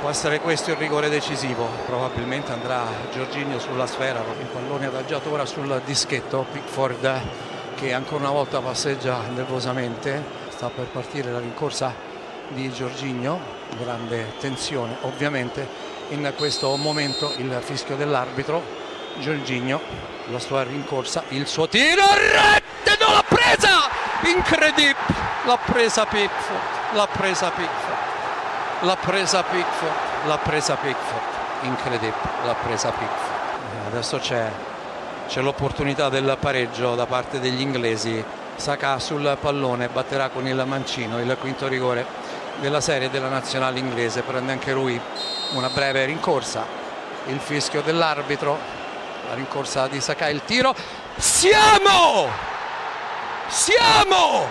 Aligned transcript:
Può 0.00 0.10
essere 0.10 0.40
questo 0.40 0.70
il 0.70 0.76
rigore 0.76 1.08
decisivo, 1.08 1.68
probabilmente 1.84 2.52
andrà 2.52 2.84
Giorginio 3.12 3.58
sulla 3.58 3.86
sfera, 3.86 4.20
il 4.38 4.46
pallone 4.46 4.86
adagiato 4.86 5.30
ora 5.30 5.44
sul 5.44 5.82
dischetto, 5.84 6.46
Pickford 6.52 7.20
che 7.74 7.92
ancora 7.92 8.22
una 8.24 8.32
volta 8.32 8.60
passeggia 8.60 9.20
nervosamente, 9.34 10.22
sta 10.50 10.68
per 10.68 10.86
partire 10.86 11.32
la 11.32 11.40
rincorsa 11.40 11.92
di 12.48 12.72
Giorginio, 12.72 13.40
grande 13.76 14.34
tensione 14.38 14.96
ovviamente. 15.02 15.66
In 16.10 16.32
questo 16.36 16.74
momento 16.76 17.32
il 17.36 17.58
fischio 17.60 17.96
dell'arbitro, 17.96 18.62
Giorginio, 19.18 19.80
la 20.30 20.38
sua 20.38 20.62
rincorsa, 20.62 21.24
il 21.30 21.46
suo 21.46 21.68
tiro, 21.68 22.04
rete, 22.14 22.96
non 23.04 23.14
l'ha 23.14 23.24
presa, 23.28 23.88
incredibile, 24.24 24.96
l'ha 25.44 25.58
presa 25.58 26.06
Pickford, 26.06 26.94
l'ha 26.94 27.08
presa 27.08 27.50
Pickford, 27.50 27.87
l'ha 28.80 28.96
presa 28.96 29.42
Pickford, 29.42 30.26
l'ha 30.26 30.38
presa 30.38 30.76
Pickford, 30.76 31.22
incredibile, 31.62 32.14
l'ha 32.44 32.54
presa 32.54 32.90
Pickford. 32.90 33.36
Adesso 33.88 34.18
c'è, 34.18 34.50
c'è 35.26 35.40
l'opportunità 35.40 36.08
del 36.08 36.36
pareggio 36.38 36.94
da 36.94 37.06
parte 37.06 37.40
degli 37.40 37.60
inglesi, 37.60 38.24
Saka 38.56 38.98
sul 38.98 39.36
pallone, 39.40 39.88
batterà 39.88 40.28
con 40.28 40.46
il 40.46 40.62
mancino 40.66 41.20
il 41.20 41.36
quinto 41.40 41.68
rigore 41.68 42.04
della 42.56 42.80
serie 42.80 43.10
della 43.10 43.28
nazionale 43.28 43.78
inglese, 43.78 44.22
prende 44.22 44.52
anche 44.52 44.72
lui 44.72 45.00
una 45.52 45.68
breve 45.68 46.04
rincorsa, 46.04 46.64
il 47.26 47.38
fischio 47.38 47.82
dell'arbitro, 47.82 48.58
la 49.28 49.34
rincorsa 49.34 49.86
di 49.86 50.00
Sakai, 50.00 50.34
il 50.34 50.42
tiro, 50.44 50.74
siamo, 51.16 52.28
siamo, 53.48 54.46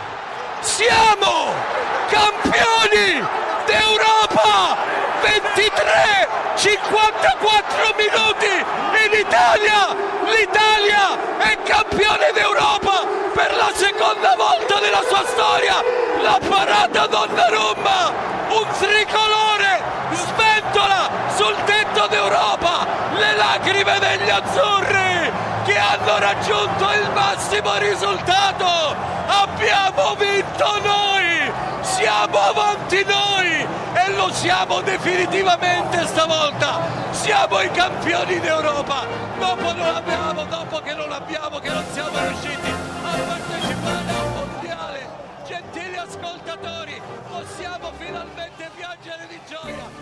siamo 0.61 1.53
campioni 2.07 3.45
d'Europa, 3.67 4.77
23, 5.21 6.27
54 6.55 7.95
minuti 7.97 8.53
in 9.05 9.19
Italia, 9.19 9.95
l'Italia 10.25 11.37
è 11.37 11.57
campione 11.63 12.31
d'Europa 12.33 13.05
per 13.33 13.55
la 13.55 13.71
seconda 13.75 14.33
volta 14.35 14.79
nella 14.79 15.03
sua 15.07 15.23
storia, 15.27 15.75
la 16.21 16.39
parata 16.47 17.05
Donnarumma, 17.05 18.11
un 18.49 18.67
tricolore 18.79 19.81
sventola 20.13 21.09
sul 21.35 21.55
tetto 21.65 22.07
d'Europa 22.07 22.87
le 23.17 23.35
lacrime 23.35 23.99
degli 23.99 24.29
azzurri 24.29 25.31
che 25.65 25.77
hanno 25.77 26.17
raggiunto 26.19 26.91
il 26.93 27.11
massimo 27.13 27.75
risultato. 27.77 28.95
Abbiamo 29.27 30.15
vinto 30.15 30.79
noi, 30.81 31.26
siamo 31.97 32.37
avanti 32.37 33.03
noi 33.05 33.65
e 33.95 34.11
lo 34.15 34.31
siamo 34.31 34.81
definitivamente 34.81 36.05
stavolta. 36.05 36.79
Siamo 37.09 37.59
i 37.59 37.71
campioni 37.71 38.39
d'Europa. 38.39 39.05
Dopo 39.39 39.73
non 39.73 39.95
abbiamo, 39.95 40.45
dopo 40.45 40.79
che 40.81 40.93
non 40.93 41.11
abbiamo, 41.11 41.57
che 41.57 41.69
non 41.69 41.83
siamo 41.91 42.19
riusciti 42.19 42.69
a 42.69 43.17
partecipare 43.25 44.09
al 44.09 44.31
mondiale. 44.31 45.07
Gentili 45.47 45.97
ascoltatori, 45.97 47.01
possiamo 47.29 47.91
finalmente 47.97 48.69
piangere 48.75 49.27
di 49.27 49.39
gioia. 49.49 49.95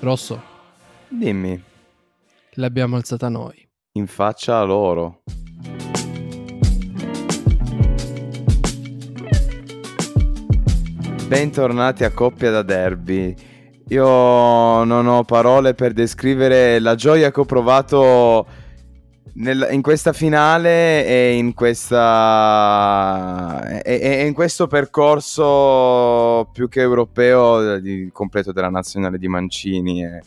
Rosso, 0.00 0.51
Dimmi, 1.22 1.62
l'abbiamo 2.54 2.96
alzata 2.96 3.28
noi. 3.28 3.54
in 3.92 4.08
faccia 4.08 4.58
a 4.58 4.64
loro. 4.64 5.22
Bentornati 11.28 12.04
a 12.04 12.10
Coppia 12.10 12.50
da 12.50 12.62
Derby. 12.62 13.34
Io 13.88 14.04
non 14.84 15.06
ho 15.06 15.22
parole 15.24 15.74
per 15.74 15.92
descrivere 15.92 16.78
la 16.80 16.94
gioia 16.94 17.30
che 17.30 17.40
ho 17.40 17.44
provato 17.44 18.46
nel- 19.34 19.68
in 19.70 19.80
questa 19.80 20.12
finale 20.12 21.06
e 21.06 21.36
in, 21.36 21.54
questa, 21.54 22.00
e- 23.82 24.00
e 24.02 24.26
in 24.26 24.34
questo 24.34 24.66
percorso 24.66 26.48
più 26.52 26.68
che 26.68 26.80
europeo 26.80 27.78
di 27.78 28.10
completo 28.12 28.50
della 28.52 28.70
nazionale 28.70 29.18
di 29.18 29.28
Mancini. 29.28 30.04
E 30.04 30.22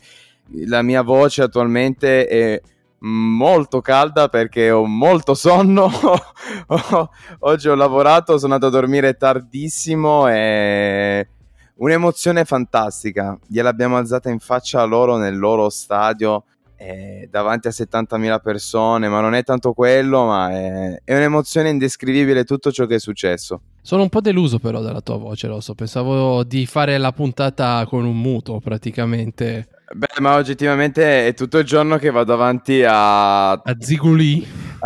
la 0.66 0.81
mia 0.81 1.01
voce 1.01 1.41
attualmente 1.41 2.28
è 2.28 2.61
molto 3.00 3.81
calda 3.81 4.28
perché 4.29 4.72
ho 4.72 4.85
molto 4.85 5.33
sonno. 5.33 5.89
Oggi 7.39 7.67
ho 7.67 7.75
lavorato, 7.75 8.38
sono 8.38 8.53
andato 8.53 8.75
a 8.75 8.79
dormire 8.79 9.16
tardissimo 9.16 10.28
e 10.28 11.28
un'emozione 11.75 12.45
fantastica. 12.45 13.38
Gliel'abbiamo 13.47 13.97
alzata 13.97 14.29
in 14.29 14.39
faccia 14.39 14.81
a 14.81 14.85
loro 14.85 15.17
nel 15.17 15.38
loro 15.38 15.69
stadio 15.69 16.45
eh, 16.77 17.27
davanti 17.31 17.67
a 17.67 17.72
70.000 17.72 18.41
persone, 18.41 19.07
ma 19.07 19.22
non 19.22 19.33
è 19.33 19.44
tanto 19.44 19.73
quello, 19.73 20.25
ma 20.25 20.51
è, 20.51 21.01
è 21.03 21.16
un'emozione 21.16 21.69
indescrivibile 21.69 22.44
tutto 22.44 22.72
ciò 22.72 22.85
che 22.85 22.95
è 22.95 23.00
successo. 23.00 23.62
Sono 23.81 24.01
un 24.01 24.09
po' 24.09 24.22
deluso 24.22 24.59
però 24.59 24.81
dalla 24.81 25.01
tua 25.01 25.17
voce, 25.17 25.47
Rosso. 25.47 25.75
Pensavo 25.75 26.44
di 26.44 26.66
fare 26.66 26.97
la 26.97 27.12
puntata 27.12 27.85
con 27.88 28.03
un 28.03 28.19
muto 28.19 28.59
praticamente 28.59 29.67
Beh, 29.94 30.19
ma 30.19 30.35
oggettivamente 30.35 31.28
è 31.28 31.34
tutto 31.35 31.59
il 31.59 31.66
giorno 31.66 31.97
che 31.97 32.09
vado 32.09 32.34
avanti 32.34 32.84
a, 32.84 33.51
a 33.51 33.75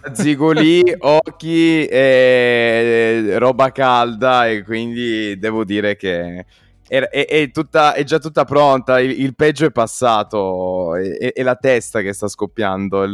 a 0.02 0.14
Ziguli. 0.16 0.94
occhi 1.00 1.86
e 1.86 3.36
roba 3.38 3.72
calda 3.72 4.48
e 4.48 4.64
quindi 4.64 5.38
devo 5.40 5.64
dire 5.64 5.96
che 5.96 6.46
è, 6.88 6.98
è- 7.00 7.26
è 7.28 7.52
tutta- 7.52 7.94
è 7.94 8.04
già 8.04 8.20
tutta 8.20 8.44
pronta, 8.46 9.00
il, 9.00 9.22
il 9.22 9.36
peggio 9.36 9.66
è 9.68 9.72
passato, 9.72 10.96
è, 10.96 11.32
la 11.44 11.56
testa 11.56 12.02
che 12.02 12.12
sta 12.14 12.28
scoppiando, 12.28 13.04
il- 13.04 13.14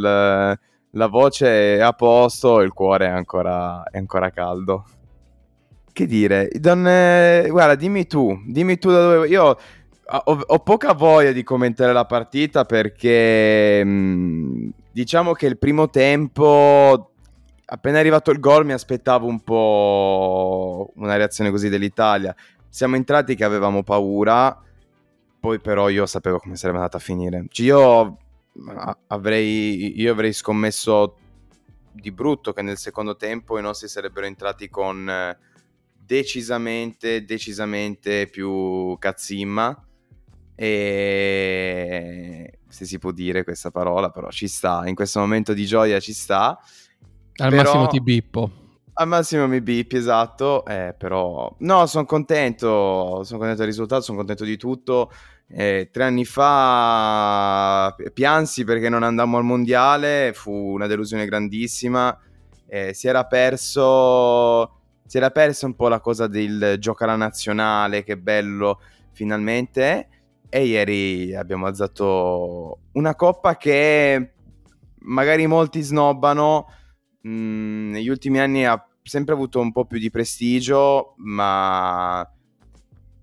la 0.98 1.08
voce 1.08 1.76
è 1.78 1.80
a 1.82 1.92
posto, 1.94 2.62
il 2.62 2.72
cuore 2.74 3.06
è 3.08 3.10
ancora, 3.10 3.84
è 3.92 3.98
ancora 3.98 4.32
caldo. 4.32 4.86
Che 5.92 6.06
dire, 6.08 6.50
Don, 6.60 6.86
eh, 6.88 7.48
guarda, 7.50 7.76
dimmi 7.76 8.06
tu, 8.06 8.42
dimmi 8.46 8.78
tu 8.78 8.92
da 8.92 9.02
dove... 9.02 9.28
Io 9.30 9.58
ho, 10.08 10.40
ho 10.46 10.60
poca 10.60 10.94
voglia 10.94 11.32
di 11.32 11.44
commentare 11.44 11.92
la 11.92 12.06
partita 12.06 12.66
perché 12.66 13.84
mh, 13.84 14.70
diciamo 14.92 15.34
che 15.34 15.48
il 15.48 15.58
primo 15.58 15.90
tempo, 15.90 17.12
appena 17.66 18.00
arrivato 18.00 18.32
il 18.32 18.40
gol, 18.40 18.66
mi 18.66 18.74
aspettavo 18.74 19.28
un 19.28 19.42
po' 19.42 20.92
una 20.96 21.16
reazione 21.16 21.50
così 21.50 21.70
dell'Italia. 21.70 22.36
Siamo 22.70 22.96
entrati 22.96 23.36
che 23.36 23.44
avevamo 23.44 23.84
paura, 23.84 24.62
poi 25.40 25.60
però 25.60 25.90
io 25.90 26.06
sapevo 26.06 26.40
come 26.40 26.56
sarebbe 26.56 26.78
andata 26.78 26.98
a 26.98 27.02
finire. 27.02 27.46
Cioè, 27.50 27.66
io 27.66 28.18
a- 28.68 28.98
avrei, 29.08 30.00
io 30.00 30.12
avrei 30.12 30.34
scommesso 30.34 31.18
di 31.92 32.12
brutto 32.12 32.54
che 32.54 32.62
nel 32.62 32.78
secondo 32.78 33.16
tempo 33.16 33.58
i 33.58 33.62
nostri 33.62 33.88
sarebbero 33.88 34.26
entrati 34.26 34.70
con 34.70 35.10
eh, 35.10 35.38
decisamente, 35.98 37.26
decisamente 37.26 38.28
più 38.28 38.96
cazzimma. 39.00 39.86
E 40.56 42.60
se 42.68 42.86
si 42.86 43.00
può 43.00 43.12
dire 43.12 43.44
questa 43.44 43.72
parola, 43.72 44.10
però 44.10 44.30
ci 44.30 44.48
sta. 44.48 44.84
In 44.86 44.96
questo 44.96 45.20
momento 45.20 45.54
di 45.54 45.66
gioia 45.66 46.00
ci 46.00 46.14
sta. 46.14 46.58
Al 47.38 47.50
Però- 47.50 47.64
massimo 47.64 47.88
ti 47.88 48.02
bippo. 48.02 48.52
Al 48.98 49.08
massimo 49.10 49.46
mi 49.48 49.60
bippi, 49.62 49.98
esatto. 49.98 50.66
eh, 50.66 50.94
però, 50.98 51.54
no, 51.60 51.86
sono 51.86 52.06
contento. 52.06 53.24
Sono 53.24 53.40
contento 53.40 53.58
del 53.58 53.68
risultato, 53.68 54.02
sono 54.02 54.18
contento 54.18 54.44
di 54.46 54.58
tutto. 54.58 55.12
Eh, 55.48 55.90
tre 55.92 56.06
anni 56.06 56.26
fa 56.26 57.94
pi- 57.96 58.12
piansi 58.12 58.64
perché 58.64 58.90
non 58.90 59.04
andammo 59.04 59.38
al 59.38 59.44
mondiale, 59.44 60.32
fu 60.34 60.52
una 60.52 60.88
delusione 60.88 61.26
grandissima. 61.26 62.18
Eh, 62.68 62.94
si 62.94 63.08
era 63.08 63.26
perso. 63.26 64.80
Si 65.06 65.18
era 65.18 65.30
persa 65.30 65.68
un 65.68 65.76
po' 65.76 65.88
la 65.88 66.00
cosa 66.00 66.26
del 66.28 66.78
giocare 66.80 67.12
alla 67.12 67.26
nazionale, 67.26 68.04
che 68.04 68.18
bello 68.18 68.80
finalmente. 69.12 70.08
E 70.50 70.66
ieri 70.66 71.36
abbiamo 71.36 71.66
alzato 71.66 72.80
una 72.94 73.16
coppa 73.16 73.58
che 73.58 74.34
magari 75.00 75.48
molti 75.48 75.82
snobbano. 75.82 76.68
Mm, 77.28 77.92
negli 77.92 78.10
ultimi 78.10 78.40
anni 78.40 78.66
ha 78.66 78.84
sempre 79.02 79.34
avuto 79.34 79.60
un 79.60 79.72
po' 79.72 79.86
più 79.86 80.00
di 80.00 80.10
prestigio, 80.10 81.14
ma 81.18 82.28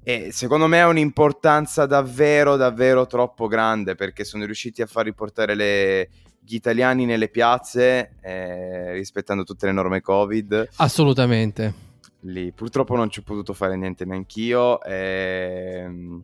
e 0.04 0.32
secondo 0.32 0.66
me 0.66 0.80
ha 0.80 0.88
un'importanza 0.88 1.86
davvero, 1.86 2.56
davvero 2.56 3.06
troppo 3.06 3.46
grande 3.46 3.94
perché 3.94 4.24
sono 4.24 4.44
riusciti 4.44 4.82
a 4.82 4.86
far 4.86 5.04
riportare 5.04 5.54
le- 5.54 6.08
gli 6.40 6.56
italiani 6.56 7.04
nelle 7.04 7.28
piazze 7.28 8.16
eh, 8.20 8.92
rispettando 8.94 9.44
tutte 9.44 9.66
le 9.66 9.72
norme 9.72 10.00
Covid. 10.00 10.70
Assolutamente. 10.76 11.90
Lì 12.22 12.50
purtroppo 12.52 12.96
non 12.96 13.10
ci 13.10 13.20
ho 13.20 13.22
potuto 13.22 13.52
fare 13.52 13.76
niente 13.76 14.04
neanch'io. 14.04 14.82
ehm, 14.82 16.22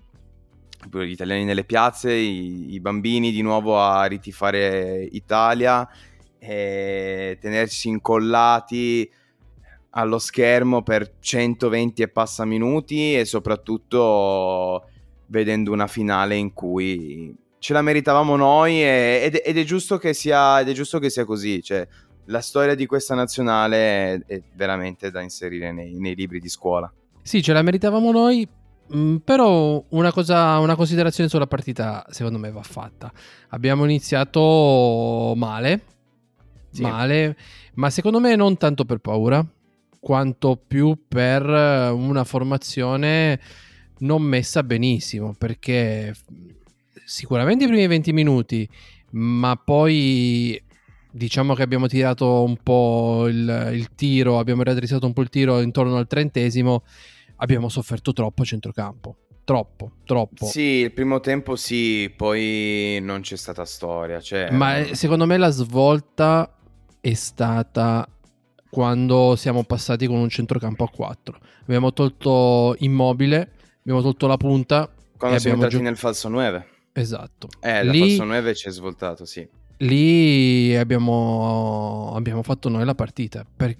gli 0.90 1.10
italiani 1.10 1.44
nelle 1.44 1.64
piazze, 1.64 2.12
i, 2.12 2.74
i 2.74 2.80
bambini 2.80 3.30
di 3.30 3.42
nuovo 3.42 3.80
a 3.80 4.04
ritifare 4.04 5.06
Italia 5.10 5.88
tenersi 6.40 7.88
incollati 7.88 9.10
allo 9.90 10.18
schermo 10.18 10.82
per 10.82 11.14
120 11.18 12.02
e 12.02 12.08
passa 12.08 12.44
minuti 12.44 13.16
e 13.16 13.24
soprattutto 13.24 14.88
vedendo 15.26 15.72
una 15.72 15.86
finale 15.86 16.36
in 16.36 16.52
cui 16.52 17.34
ce 17.58 17.72
la 17.72 17.82
meritavamo 17.82 18.36
noi 18.36 18.82
e, 18.82 19.20
ed, 19.24 19.40
ed, 19.44 19.58
è 19.58 19.64
giusto 19.64 19.98
che 19.98 20.14
sia, 20.14 20.60
ed 20.60 20.68
è 20.68 20.72
giusto 20.72 20.98
che 20.98 21.10
sia 21.10 21.24
così. 21.24 21.62
Cioè, 21.62 21.86
la 22.26 22.40
storia 22.40 22.74
di 22.74 22.86
questa 22.86 23.14
nazionale 23.14 23.76
è, 23.76 24.20
è 24.26 24.42
veramente 24.54 25.10
da 25.10 25.20
inserire 25.20 25.72
nei, 25.72 25.98
nei, 25.98 26.14
libri 26.14 26.40
di 26.40 26.48
scuola. 26.48 26.92
Sì, 27.22 27.42
ce 27.42 27.52
la 27.52 27.62
meritavamo 27.62 28.12
noi, 28.12 28.48
mm, 28.94 29.16
però 29.16 29.82
una, 29.90 30.12
cosa, 30.12 30.58
una 30.58 30.76
considerazione 30.76 31.28
sulla 31.28 31.46
partita 31.46 32.04
secondo 32.10 32.38
me 32.38 32.50
va 32.50 32.62
fatta. 32.62 33.12
Abbiamo 33.48 33.84
iniziato 33.84 35.34
male, 35.36 35.82
sì. 36.70 36.82
male, 36.82 37.36
ma 37.74 37.90
secondo 37.90 38.20
me 38.20 38.34
non 38.36 38.56
tanto 38.56 38.84
per 38.84 38.98
paura, 38.98 39.44
quanto 40.00 40.60
più 40.64 40.96
per 41.06 41.44
una 41.44 42.24
formazione 42.24 43.40
non 43.98 44.22
messa 44.22 44.62
benissimo, 44.62 45.34
perché 45.36 46.14
sicuramente 47.04 47.64
i 47.64 47.66
primi 47.68 47.86
20 47.86 48.12
minuti, 48.12 48.68
ma 49.10 49.56
poi 49.56 50.60
diciamo 51.10 51.54
che 51.54 51.62
abbiamo 51.62 51.86
tirato 51.86 52.42
un 52.42 52.56
po' 52.62 53.26
il, 53.28 53.70
il 53.72 53.94
tiro, 53.94 54.38
abbiamo 54.38 54.62
raddrizzato 54.62 55.06
un 55.06 55.12
po' 55.12 55.22
il 55.22 55.30
tiro 55.30 55.60
intorno 55.60 55.96
al 55.96 56.06
trentesimo, 56.06 56.84
abbiamo 57.38 57.68
sofferto 57.68 58.12
troppo 58.12 58.42
a 58.42 58.44
centrocampo. 58.44 59.16
Troppo, 59.44 59.92
troppo. 60.04 60.44
Sì, 60.44 60.60
il 60.60 60.92
primo 60.92 61.20
tempo 61.20 61.56
sì, 61.56 62.12
poi 62.14 62.98
non 63.00 63.22
c'è 63.22 63.36
stata 63.36 63.64
storia. 63.64 64.20
Cioè... 64.20 64.50
Ma 64.50 64.76
eh, 64.78 64.94
secondo 64.94 65.24
me 65.24 65.38
la 65.38 65.48
svolta 65.48 66.54
è 67.00 67.14
stata 67.14 68.06
quando 68.68 69.36
siamo 69.36 69.64
passati 69.64 70.06
con 70.06 70.18
un 70.18 70.28
centrocampo 70.28 70.84
a 70.84 70.90
4. 70.90 71.38
Abbiamo 71.62 71.94
tolto 71.94 72.76
Immobile, 72.80 73.52
abbiamo 73.80 74.02
tolto 74.02 74.26
la 74.26 74.36
punta. 74.36 74.92
Quando 75.16 75.38
siamo 75.38 75.54
entrati 75.54 75.76
gio- 75.76 75.82
nel 75.82 75.96
falso 75.96 76.28
9. 76.28 76.66
Esatto. 76.92 77.48
Eh, 77.60 77.84
Lì... 77.84 78.00
falso 78.00 78.24
9 78.24 78.54
ci 78.54 78.68
è 78.68 78.70
svoltato, 78.70 79.24
sì. 79.24 79.48
Lì 79.78 80.76
abbiamo, 80.76 82.12
abbiamo 82.14 82.42
fatto 82.42 82.68
noi 82.68 82.84
la 82.84 82.94
partita. 82.94 83.46
Per... 83.56 83.74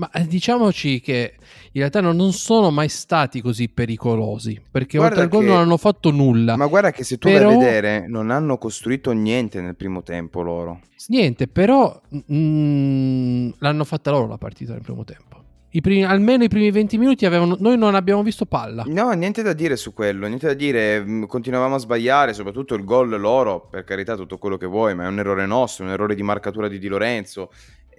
Ma 0.00 0.10
eh, 0.12 0.26
diciamoci 0.26 0.98
che 1.02 1.34
in 1.72 1.80
realtà 1.80 2.00
non 2.00 2.32
sono 2.32 2.70
mai 2.70 2.88
stati 2.88 3.42
così 3.42 3.68
pericolosi. 3.68 4.58
Perché 4.70 4.96
guarda 4.96 5.20
oltre 5.20 5.36
al 5.36 5.42
gol 5.42 5.50
non 5.50 5.60
hanno 5.60 5.76
fatto 5.76 6.10
nulla. 6.10 6.56
Ma 6.56 6.66
guarda 6.68 6.90
che 6.90 7.04
se 7.04 7.18
tu 7.18 7.28
però... 7.28 7.48
vai 7.48 7.56
a 7.56 7.58
vedere, 7.58 8.08
non 8.08 8.30
hanno 8.30 8.56
costruito 8.56 9.12
niente 9.12 9.60
nel 9.60 9.76
primo 9.76 10.02
tempo 10.02 10.40
loro. 10.40 10.80
Niente, 11.08 11.48
però 11.48 12.00
mh, 12.08 12.18
mm, 12.32 13.50
l'hanno 13.58 13.84
fatta 13.84 14.10
loro 14.10 14.26
la 14.26 14.38
partita 14.38 14.72
nel 14.72 14.80
primo 14.80 15.04
tempo. 15.04 15.36
I 15.72 15.82
primi, 15.82 16.02
almeno 16.02 16.44
i 16.44 16.48
primi 16.48 16.70
20 16.70 16.96
minuti 16.96 17.26
avevano, 17.26 17.56
noi 17.60 17.76
non 17.76 17.94
abbiamo 17.94 18.22
visto 18.22 18.46
palla. 18.46 18.84
No, 18.86 19.10
niente 19.10 19.42
da 19.42 19.52
dire 19.52 19.76
su 19.76 19.92
quello, 19.92 20.26
niente 20.26 20.46
da 20.46 20.54
dire. 20.54 21.04
Mm, 21.04 21.24
continuavamo 21.24 21.74
a 21.74 21.78
sbagliare, 21.78 22.32
soprattutto 22.32 22.74
il 22.74 22.84
gol 22.84 23.10
loro, 23.20 23.68
per 23.70 23.84
carità, 23.84 24.16
tutto 24.16 24.38
quello 24.38 24.56
che 24.56 24.66
vuoi, 24.66 24.94
ma 24.94 25.04
è 25.04 25.08
un 25.08 25.18
errore 25.18 25.44
nostro, 25.44 25.84
un 25.84 25.90
errore 25.90 26.14
di 26.14 26.22
marcatura 26.22 26.68
di 26.68 26.78
Di 26.78 26.88
Lorenzo. 26.88 27.50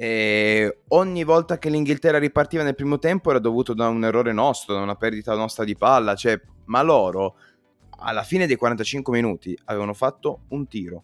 E 0.01 0.79
ogni 0.87 1.23
volta 1.23 1.59
che 1.59 1.69
l'Inghilterra 1.69 2.17
ripartiva 2.17 2.63
nel 2.63 2.73
primo 2.73 2.97
tempo 2.97 3.29
era 3.29 3.37
dovuto 3.37 3.75
da 3.75 3.87
un 3.87 4.03
errore 4.03 4.33
nostro, 4.33 4.73
da 4.73 4.81
una 4.81 4.95
perdita 4.95 5.35
nostra 5.35 5.63
di 5.63 5.75
palla. 5.75 6.15
Cioè, 6.15 6.41
ma 6.65 6.81
loro, 6.81 7.35
alla 7.99 8.23
fine 8.23 8.47
dei 8.47 8.55
45 8.55 9.13
minuti, 9.13 9.55
avevano 9.65 9.93
fatto 9.93 10.45
un 10.47 10.67
tiro. 10.67 11.03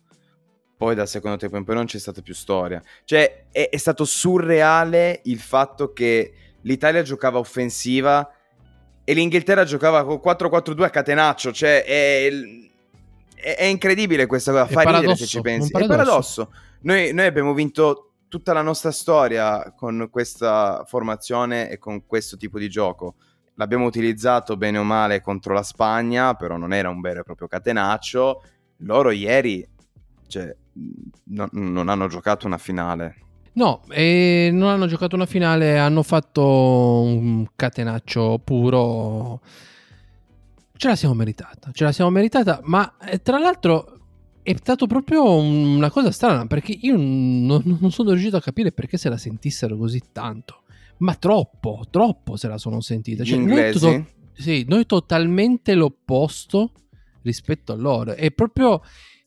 Poi 0.76 0.96
dal 0.96 1.08
secondo 1.08 1.38
tempo 1.38 1.58
in 1.58 1.64
poi 1.64 1.76
non 1.76 1.86
c'è 1.86 2.00
stata 2.00 2.24
più 2.24 2.34
storia. 2.34 2.82
Cioè, 3.04 3.46
è, 3.52 3.70
è 3.70 3.78
stato 3.78 4.04
surreale 4.04 5.22
il 5.26 5.38
fatto 5.38 5.94
che 5.94 6.34
l'Italia 6.62 7.04
giocava 7.04 7.38
offensiva 7.38 8.28
e 9.04 9.14
l'Inghilterra 9.14 9.64
giocava 9.64 10.06
con 10.06 10.20
4-4-2 10.26 10.82
a 10.82 10.90
catenaccio, 10.90 11.54
cioè 11.54 11.84
è, 11.84 12.32
è, 13.36 13.56
è 13.58 13.66
incredibile 13.66 14.26
questa 14.26 14.52
cosa, 14.52 14.66
fa 14.66 14.82
ridere 14.82 15.16
se 15.16 15.28
ci 15.28 15.40
pensi. 15.40 15.72
È 15.72 15.86
paradosso. 15.86 16.52
Noi, 16.82 17.14
noi 17.14 17.28
abbiamo 17.28 17.54
vinto 17.54 18.07
tutta 18.28 18.54
la 18.54 18.62
nostra 18.62 18.92
storia 18.92 19.74
con 19.76 20.08
questa 20.12 20.84
formazione 20.86 21.70
e 21.70 21.78
con 21.78 22.06
questo 22.06 22.38
tipo 22.38 22.60
di 22.60 22.70
gioco. 22.70 23.16
L'abbiamo 23.56 23.86
utilizzato 23.86 24.58
bene 24.58 24.78
o 24.78 24.84
male 24.84 25.22
contro 25.22 25.54
la 25.54 25.64
Spagna, 25.64 26.36
però 26.36 26.58
non 26.58 26.74
era 26.74 26.90
un 26.90 27.02
vero 27.02 27.22
e 27.22 27.24
proprio 27.24 27.48
catenaccio. 27.48 28.44
Loro 28.82 29.10
ieri 29.12 29.68
cioè, 30.28 30.56
no, 31.24 31.50
non 31.52 31.90
hanno 31.90 32.08
giocato 32.08 32.46
una 32.46 32.58
finale. 32.58 33.16
No, 33.54 33.82
e 33.90 34.50
non 34.54 34.70
hanno 34.70 34.86
giocato 34.86 35.16
una 35.16 35.26
finale, 35.26 35.80
hanno 35.80 36.04
fatto 36.04 37.02
un 37.02 37.48
catenaccio 37.56 38.40
puro. 38.44 39.42
Ce 40.76 40.88
la 40.88 40.96
siamo 40.96 41.16
meritata, 41.16 41.72
ce 41.74 41.84
la 41.86 41.92
siamo 41.92 42.12
meritata, 42.12 42.60
ma 42.64 42.98
eh, 43.04 43.20
tra 43.24 43.40
l'altro 43.40 43.97
è 44.48 44.56
stato 44.58 44.88
proprio 44.88 45.30
una 45.34 45.92
cosa 45.92 46.10
strana 46.10 46.48
perché 46.48 46.72
io 46.72 46.96
non, 46.96 47.78
non 47.82 47.92
sono 47.92 48.12
riuscito 48.12 48.38
a 48.38 48.42
capire 48.42 48.72
perché 48.72 48.96
se 48.96 49.10
la 49.10 49.18
sentissero 49.18 49.76
così 49.76 50.02
tanto. 50.14 50.62
Ma 51.00 51.16
troppo, 51.16 51.86
troppo 51.90 52.38
se 52.38 52.48
la 52.48 52.58
sono 52.58 52.80
sentita. 52.80 53.26
Cioè, 53.26 53.38
noi, 53.40 53.74
to- 53.74 54.06
sì, 54.32 54.66
noi 54.70 54.86
totalmente 54.86 55.74
l'opposto 55.74 56.72
rispetto 57.24 57.74
a 57.74 57.76
loro. 57.76 58.14
E 58.14 58.32
proprio 58.32 58.82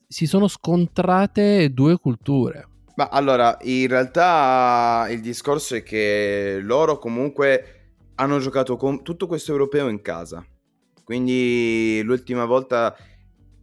si 0.06 0.24
sono 0.24 0.48
scontrate 0.48 1.70
due 1.74 1.98
culture. 1.98 2.66
Ma 2.94 3.08
allora, 3.08 3.58
in 3.60 3.88
realtà 3.88 5.06
il 5.10 5.20
discorso 5.20 5.74
è 5.74 5.82
che 5.82 6.60
loro 6.62 6.98
comunque 6.98 7.96
hanno 8.14 8.38
giocato 8.38 8.76
con 8.76 9.02
tutto 9.02 9.26
questo 9.26 9.52
europeo 9.52 9.88
in 9.88 10.00
casa. 10.00 10.42
Quindi 11.04 12.00
l'ultima 12.04 12.46
volta, 12.46 12.96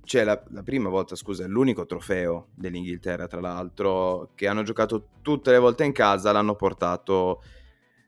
cioè 0.07 0.23
la, 0.23 0.41
la 0.51 0.63
prima 0.63 0.87
volta, 0.87 1.15
scusa, 1.15 1.43
è 1.43 1.47
l'unico 1.47 1.85
trofeo 1.85 2.47
dell'Inghilterra, 2.55 3.27
tra 3.27 3.41
l'altro, 3.41 4.31
che 4.35 4.47
hanno 4.47 4.63
giocato 4.63 5.09
tutte 5.21 5.51
le 5.51 5.59
volte 5.59 5.83
in 5.83 5.91
casa, 5.91 6.31
l'hanno 6.31 6.55
portato 6.55 7.43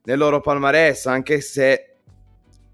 nel 0.05 0.17
loro 0.17 0.39
palmarès, 0.39 1.07
anche 1.07 1.41
se 1.41 1.97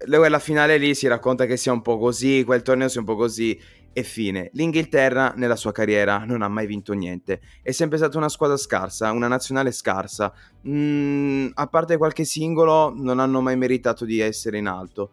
la 0.06 0.38
finale 0.38 0.76
lì 0.76 0.94
si 0.94 1.08
racconta 1.08 1.44
che 1.46 1.56
sia 1.56 1.72
un 1.72 1.82
po' 1.82 1.98
così, 1.98 2.44
quel 2.44 2.62
torneo 2.62 2.88
sia 2.88 3.00
un 3.00 3.06
po' 3.06 3.16
così 3.16 3.58
e 3.92 4.02
fine. 4.04 4.50
L'Inghilterra 4.52 5.32
nella 5.36 5.56
sua 5.56 5.72
carriera 5.72 6.18
non 6.18 6.42
ha 6.42 6.48
mai 6.48 6.66
vinto 6.66 6.92
niente, 6.92 7.40
è 7.62 7.72
sempre 7.72 7.96
stata 7.96 8.16
una 8.18 8.28
squadra 8.28 8.56
scarsa, 8.56 9.10
una 9.10 9.26
nazionale 9.26 9.72
scarsa, 9.72 10.32
mm, 10.68 11.48
a 11.54 11.66
parte 11.66 11.96
qualche 11.96 12.24
singolo 12.24 12.92
non 12.94 13.18
hanno 13.18 13.40
mai 13.40 13.56
meritato 13.56 14.04
di 14.04 14.20
essere 14.20 14.58
in 14.58 14.68
alto. 14.68 15.12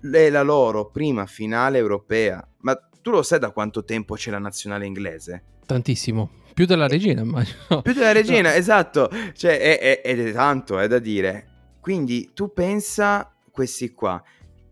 È 0.00 0.30
la 0.30 0.42
loro 0.42 0.90
prima 0.90 1.26
finale 1.26 1.78
europea, 1.78 2.46
ma 2.60 2.74
tu 3.02 3.10
lo 3.10 3.22
sai 3.22 3.38
da 3.38 3.50
quanto 3.50 3.84
tempo 3.84 4.14
c'è 4.14 4.30
la 4.30 4.38
nazionale 4.38 4.86
inglese? 4.86 5.42
Tantissimo, 5.66 6.30
più 6.54 6.66
della 6.66 6.88
regina 6.88 7.20
immagino. 7.22 7.82
Più 7.82 7.92
della 7.92 8.12
regina, 8.12 8.50
no. 8.50 8.54
esatto, 8.54 9.10
cioè, 9.34 9.58
è, 9.58 9.78
è, 9.78 10.00
ed 10.04 10.20
è 10.20 10.32
tanto, 10.32 10.78
è 10.78 10.88
da 10.88 10.98
dire. 10.98 11.46
Quindi 11.80 12.30
tu 12.34 12.52
pensa 12.52 13.32
questi 13.50 13.92
qua 13.92 14.22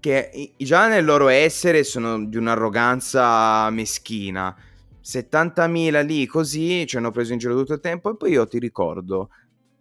che 0.00 0.54
già 0.56 0.88
nel 0.88 1.04
loro 1.04 1.28
essere 1.28 1.84
sono 1.84 2.24
di 2.24 2.36
un'arroganza 2.36 3.68
meschina. 3.70 4.54
70.000 5.02 6.04
lì 6.04 6.26
così 6.26 6.86
ci 6.86 6.96
hanno 6.98 7.10
preso 7.10 7.32
in 7.32 7.38
giro 7.38 7.56
tutto 7.56 7.72
il 7.72 7.80
tempo 7.80 8.10
e 8.10 8.16
poi 8.16 8.32
io 8.32 8.46
ti 8.46 8.58
ricordo 8.58 9.30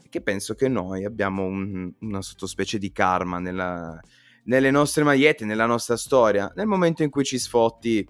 che 0.10 0.22
penso 0.22 0.56
che 0.56 0.70
noi 0.70 1.04
abbiamo 1.04 1.44
un, 1.44 1.92
una 2.00 2.22
sottospecie 2.22 2.78
di 2.78 2.92
karma 2.94 3.40
nella, 3.40 4.00
nelle 4.48 4.72
nostre 4.72 5.04
magliette, 5.04 5.46
nella 5.46 5.66
nostra 5.66 5.96
storia. 5.96 6.52
Nel 6.56 6.68
momento 6.68 7.04
in 7.04 7.10
cui 7.10 7.24
ci 7.24 7.38
sfotti, 7.38 8.06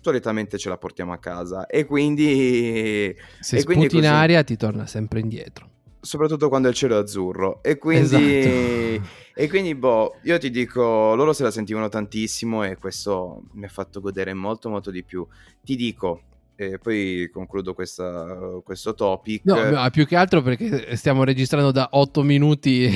solitamente 0.00 0.58
ce 0.58 0.68
la 0.68 0.76
portiamo 0.76 1.12
a 1.12 1.18
casa 1.18 1.66
e 1.66 1.84
quindi... 1.84 3.14
Se 3.40 3.56
e 3.56 3.60
sputi 3.60 3.76
quindi 3.76 3.98
in 3.98 4.06
aria 4.06 4.42
ti 4.44 4.56
torna 4.56 4.86
sempre 4.86 5.20
indietro 5.20 5.70
soprattutto 6.00 6.48
quando 6.48 6.68
il 6.68 6.74
cielo 6.74 6.96
è 6.96 7.00
azzurro. 7.00 7.62
E 7.62 7.76
quindi, 7.76 8.38
esatto. 8.38 9.08
e 9.34 9.48
quindi, 9.48 9.74
boh, 9.74 10.16
io 10.22 10.38
ti 10.38 10.50
dico, 10.50 11.14
loro 11.14 11.32
se 11.32 11.42
la 11.42 11.50
sentivano 11.50 11.88
tantissimo 11.88 12.64
e 12.64 12.76
questo 12.76 13.42
mi 13.52 13.64
ha 13.64 13.68
fatto 13.68 14.00
godere 14.00 14.32
molto, 14.32 14.70
molto 14.70 14.90
di 14.90 15.02
più. 15.04 15.26
Ti 15.62 15.76
dico, 15.76 16.22
e 16.56 16.78
poi 16.78 17.28
concludo 17.32 17.74
questa, 17.74 18.60
questo 18.64 18.94
topic. 18.94 19.44
No, 19.44 19.88
più 19.90 20.06
che 20.06 20.16
altro 20.16 20.40
perché 20.40 20.96
stiamo 20.96 21.24
registrando 21.24 21.72
da 21.72 21.88
8 21.92 22.22
minuti 22.22 22.90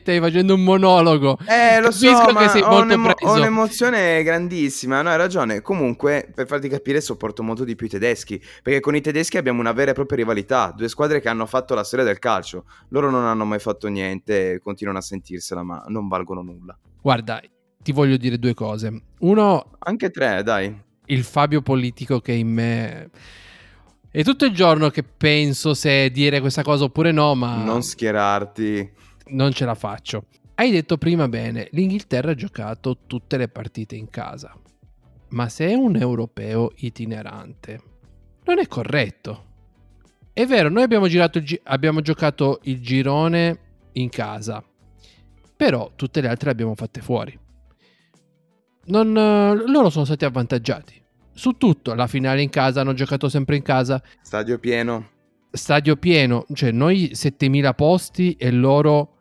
stai 0.00 0.20
facendo 0.20 0.54
un 0.54 0.64
monologo. 0.64 1.38
Eh, 1.46 1.80
lo 1.80 1.90
Capisco 1.90 2.28
so, 2.28 2.32
ma 2.32 2.52
ho, 2.68 2.80
un'emo- 2.80 3.10
ho, 3.10 3.34
un'emozione 3.34 4.22
grandissima. 4.22 5.02
No, 5.02 5.10
hai 5.10 5.16
ragione. 5.16 5.62
Comunque, 5.62 6.30
per 6.34 6.46
farti 6.46 6.68
capire, 6.68 7.00
sopporto 7.00 7.42
molto 7.42 7.64
di 7.64 7.74
più 7.74 7.86
i 7.86 7.90
tedeschi. 7.90 8.42
Perché 8.62 8.80
con 8.80 8.96
i 8.96 9.00
tedeschi 9.00 9.36
abbiamo 9.36 9.60
una 9.60 9.72
vera 9.72 9.92
e 9.92 9.94
propria 9.94 10.18
rivalità. 10.18 10.72
Due 10.76 10.88
squadre 10.88 11.20
che 11.20 11.28
hanno 11.28 11.46
fatto 11.46 11.74
la 11.74 11.84
storia 11.84 12.04
del 12.04 12.18
calcio. 12.18 12.64
Loro 12.88 13.10
non 13.10 13.24
hanno 13.24 13.44
mai 13.44 13.58
fatto 13.58 13.88
niente, 13.88 14.60
continuano 14.62 14.98
a 14.98 15.02
sentirsela, 15.02 15.62
ma 15.62 15.84
non 15.88 16.08
valgono 16.08 16.42
nulla. 16.42 16.76
Guarda, 17.00 17.40
ti 17.82 17.92
voglio 17.92 18.16
dire 18.16 18.38
due 18.38 18.54
cose. 18.54 19.02
Uno... 19.20 19.72
Anche 19.78 20.10
tre, 20.10 20.42
dai. 20.42 20.90
Il 21.06 21.24
Fabio 21.24 21.62
politico 21.62 22.20
che 22.20 22.32
in 22.32 22.48
me 22.48 23.10
È 24.08 24.22
tutto 24.22 24.44
il 24.44 24.52
giorno 24.52 24.90
che 24.90 25.02
penso 25.02 25.74
se 25.74 26.10
dire 26.10 26.40
questa 26.40 26.62
cosa 26.62 26.84
oppure 26.84 27.12
no, 27.12 27.34
ma... 27.34 27.56
Non 27.64 27.82
schierarti. 27.82 28.90
Non 29.32 29.52
ce 29.52 29.64
la 29.64 29.74
faccio. 29.74 30.26
Hai 30.54 30.70
detto 30.70 30.98
prima 30.98 31.28
bene, 31.28 31.68
l'Inghilterra 31.72 32.32
ha 32.32 32.34
giocato 32.34 32.98
tutte 33.06 33.36
le 33.36 33.48
partite 33.48 33.96
in 33.96 34.08
casa. 34.10 34.54
Ma 35.30 35.48
se 35.48 35.68
è 35.68 35.74
un 35.74 35.96
europeo 35.96 36.72
itinerante, 36.76 37.80
non 38.44 38.58
è 38.58 38.66
corretto. 38.66 39.50
È 40.34 40.44
vero, 40.46 40.68
noi 40.68 40.82
abbiamo, 40.82 41.06
gi- 41.06 41.60
abbiamo 41.64 42.00
giocato 42.02 42.60
il 42.64 42.80
girone 42.80 43.58
in 43.92 44.10
casa, 44.10 44.62
però 45.56 45.90
tutte 45.96 46.20
le 46.20 46.28
altre 46.28 46.46
le 46.46 46.52
abbiamo 46.52 46.74
fatte 46.74 47.00
fuori. 47.00 47.38
Non, 48.84 49.12
loro 49.12 49.88
sono 49.88 50.04
stati 50.04 50.24
avvantaggiati 50.24 51.00
su 51.32 51.52
tutto. 51.52 51.94
La 51.94 52.06
finale 52.06 52.42
in 52.42 52.50
casa, 52.50 52.82
hanno 52.82 52.94
giocato 52.94 53.28
sempre 53.30 53.56
in 53.56 53.62
casa. 53.62 54.02
Stadio 54.20 54.58
pieno. 54.58 55.08
Stadio 55.50 55.96
pieno, 55.96 56.46
cioè 56.52 56.70
noi 56.70 57.10
7.000 57.14 57.74
posti 57.74 58.34
e 58.34 58.50
loro 58.50 59.11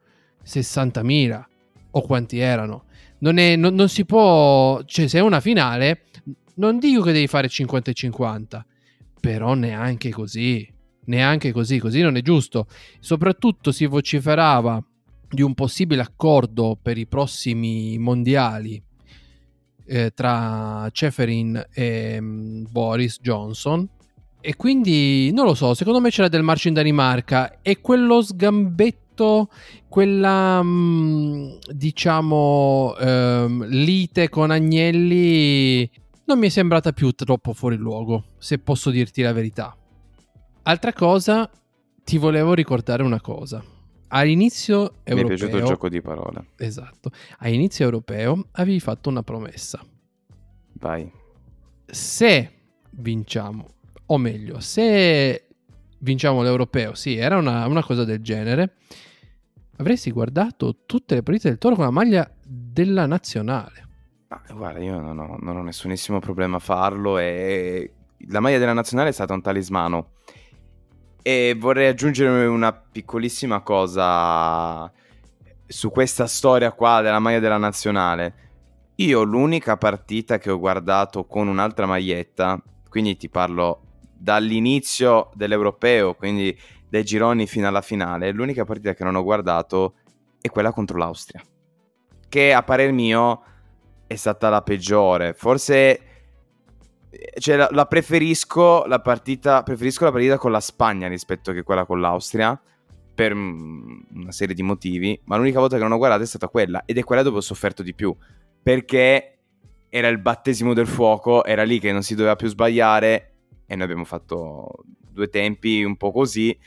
60.000 0.46 1.44
o 1.92 2.02
quanti 2.02 2.40
erano. 2.40 2.86
Non, 3.20 3.38
è, 3.38 3.56
non, 3.56 3.76
non 3.76 3.90
si 3.90 4.06
può, 4.06 4.82
cioè 4.86 5.08
se 5.08 5.20
è 5.20 5.22
una 5.22 5.40
finale, 5.40 6.04
non 6.56 6.80
dico 6.80 7.02
che 7.02 7.12
devi 7.12 7.28
fare 7.28 7.48
50 7.48 7.92
e 7.92 7.94
50, 7.94 8.66
però 9.20 9.54
neanche 9.54 10.10
così, 10.10 10.68
neanche 11.06 11.52
così, 11.52 11.78
così 11.80 12.02
non 12.02 12.18
è 12.18 12.22
giusto. 12.22 12.68
Soprattutto 13.00 13.72
si 13.72 13.86
vociferava 13.86 14.84
di 15.30 15.42
un 15.42 15.54
possibile 15.54 16.02
accordo 16.02 16.78
per 16.82 16.98
i 16.98 17.08
prossimi 17.08 17.98
mondiali 17.98 18.82
eh, 19.86 20.12
tra 20.14 20.88
Ceferin 20.92 21.68
e 21.72 22.18
um, 22.20 22.66
Boris 22.70 23.20
Johnson. 23.22 23.88
E 24.44 24.56
quindi 24.56 25.32
non 25.32 25.46
lo 25.46 25.54
so, 25.54 25.74
secondo 25.76 26.00
me 26.00 26.10
c'era 26.10 26.28
del 26.28 26.42
marcio 26.42 26.68
in 26.68 26.74
Danimarca 26.74 27.60
e 27.62 27.80
quello 27.80 28.22
sgambetto, 28.22 29.11
quella 29.88 30.60
um, 30.62 31.58
diciamo 31.72 32.96
um, 33.00 33.66
lite 33.66 34.30
con 34.30 34.51
Agnelli 34.51 35.90
non 36.25 36.40
mi 36.40 36.48
è 36.48 36.50
sembrata 36.50 36.94
più 36.94 37.12
troppo 37.12 37.54
fuori 37.54 37.75
luogo, 37.75 38.25
se 38.38 38.58
posso 38.60 38.90
dirti 38.90 39.22
la 39.22 39.34
verità. 39.34 39.75
Altra 40.63 40.94
cosa, 40.94 41.50
ti 42.04 42.18
volevo 42.18 42.54
ricordare 42.54 43.04
una 43.04 43.20
cosa 43.20 43.62
all'inizio 44.12 44.96
europeo... 45.04 45.16
Mi 45.16 45.22
è 45.22 45.25
piaciuto 45.25 45.58
il 45.58 45.63
gioco 45.63 45.90
di 45.90 46.01
parole. 46.01 46.46
Esatto. 46.58 47.12
All'inizio 47.40 47.86
europeo 47.86 48.48
avevi 48.51 48.80
fatto 48.80 49.10
una 49.10 49.24
promessa. 49.24 49.84
Vai. 50.74 51.12
Se 51.86 52.51
vinciamo, 52.92 53.68
o 54.06 54.18
meglio, 54.18 54.60
se 54.60 55.48
vinciamo 56.00 56.42
l'europeo, 56.42 56.94
sì, 56.94 57.16
era 57.16 57.38
una, 57.38 57.66
una 57.68 57.84
cosa 57.84 58.04
del 58.04 58.22
genere, 58.22 58.75
avresti 59.82 60.12
guardato 60.12 60.78
tutte 60.86 61.16
le 61.16 61.24
partite 61.24 61.50
del 61.50 61.58
Toro 61.58 61.76
con 61.76 61.84
la 61.84 61.92
maglia 61.92 62.30
della 62.44 63.06
nazionale. 63.06 63.88
Ah, 64.30 64.42
guarda, 64.54 64.80
io 64.80 65.00
non 65.00 65.20
ho, 65.20 65.38
non 65.42 65.58
ho 65.58 65.64
nessunissimo 65.64 66.20
problema 66.20 66.58
a 66.58 66.60
farlo 66.60 67.18
e 67.18 67.92
la 68.30 68.40
maglia 68.40 68.60
della 68.60 68.74
nazionale 68.74 69.10
è 69.10 69.12
stata 69.12 69.34
un 69.34 69.42
talismano 69.42 70.12
e 71.22 71.56
vorrei 71.58 71.88
aggiungere 71.88 72.46
una 72.46 72.72
piccolissima 72.72 73.62
cosa 73.62 74.92
su 75.68 75.90
questa 75.90 76.28
storia 76.28 76.72
qua 76.72 77.02
della 77.02 77.20
maglia 77.20 77.40
della 77.40 77.58
nazionale. 77.58 78.36
Io 78.96 79.24
l'unica 79.24 79.78
partita 79.78 80.38
che 80.38 80.52
ho 80.52 80.60
guardato 80.60 81.26
con 81.26 81.48
un'altra 81.48 81.86
maglietta, 81.86 82.62
quindi 82.88 83.18
ti 83.18 83.30
parlo 83.30 83.82
dall'inizio 84.16 85.32
dell'europeo, 85.34 86.14
quindi 86.14 86.58
dai 86.92 87.06
gironi 87.06 87.48
fino 87.48 87.70
alla 87.70 87.80
finale, 87.80 88.32
l'unica 88.32 88.66
partita 88.66 88.94
che 88.94 89.06
non 89.06 89.16
ho 89.16 89.24
guardato 89.24 89.94
è 90.42 90.50
quella 90.50 90.74
contro 90.74 90.98
l'Austria, 90.98 91.42
che 92.28 92.52
a 92.52 92.64
parer 92.64 92.92
mio 92.92 93.44
è 94.06 94.16
stata 94.16 94.50
la 94.50 94.62
peggiore. 94.62 95.34
Forse 95.34 96.02
cioè, 97.40 97.56
la, 97.56 97.70
la, 97.72 97.86
preferisco 97.86 98.84
la 98.88 99.00
partita 99.00 99.64
preferisco 99.64 100.04
la 100.04 100.12
partita 100.12 100.38
con 100.38 100.52
la 100.52 100.60
Spagna 100.60 101.08
rispetto 101.08 101.54
che 101.54 101.64
quella 101.64 101.86
con 101.86 102.02
l'Austria 102.02 102.60
per 103.16 103.32
una 103.34 104.32
serie 104.32 104.54
di 104.54 104.64
motivi, 104.64 105.18
ma 105.26 105.38
l'unica 105.38 105.60
volta 105.60 105.78
che 105.78 105.84
non 105.84 105.94
ho 105.94 105.98
guardato 105.98 106.24
è 106.24 106.28
stata 106.28 106.50
quella 106.50 106.84
ed 106.86 106.98
è 106.98 107.06
quella 107.06 107.22
dove 107.22 107.38
ho 107.38 107.42
sofferto 107.42 107.84
di 107.84 107.94
più, 107.94 108.14
perché 108.62 109.38
era 109.88 110.10
il 110.10 110.20
battesimo 110.20 110.74
del 110.74 110.88
fuoco, 110.88 111.46
era 111.46 111.64
lì 111.64 111.80
che 111.80 111.94
non 111.94 112.04
si 112.04 112.16
doveva 112.16 112.36
più 112.36 112.50
sbagliare 112.50 113.32
e 113.66 113.76
noi 113.76 113.86
abbiamo 113.86 114.04
fatto 114.04 114.84
due 115.10 115.30
tempi 115.30 115.84
un 115.86 115.96
po' 115.96 116.12
così 116.12 116.58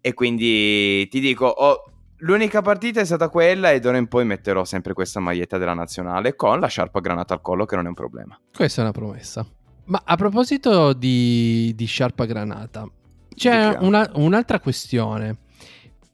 e 0.00 0.14
quindi 0.14 1.06
ti 1.08 1.20
dico, 1.20 1.46
oh, 1.46 1.90
l'unica 2.18 2.62
partita 2.62 3.00
è 3.00 3.04
stata 3.04 3.28
quella 3.28 3.70
e 3.70 3.80
d'ora 3.80 3.96
in 3.96 4.08
poi 4.08 4.24
metterò 4.24 4.64
sempre 4.64 4.92
questa 4.94 5.20
maglietta 5.20 5.58
della 5.58 5.74
nazionale 5.74 6.34
con 6.36 6.60
la 6.60 6.66
sciarpa 6.66 7.00
granata 7.00 7.34
al 7.34 7.40
collo 7.40 7.64
che 7.64 7.76
non 7.76 7.86
è 7.86 7.88
un 7.88 7.94
problema. 7.94 8.38
Questa 8.54 8.80
è 8.80 8.84
una 8.84 8.92
promessa. 8.92 9.46
Ma 9.84 10.02
a 10.04 10.16
proposito 10.16 10.92
di, 10.92 11.72
di 11.74 11.84
sciarpa 11.84 12.24
granata, 12.24 12.88
c'è 13.34 13.76
una, 13.80 14.08
un'altra 14.14 14.60
questione. 14.60 15.36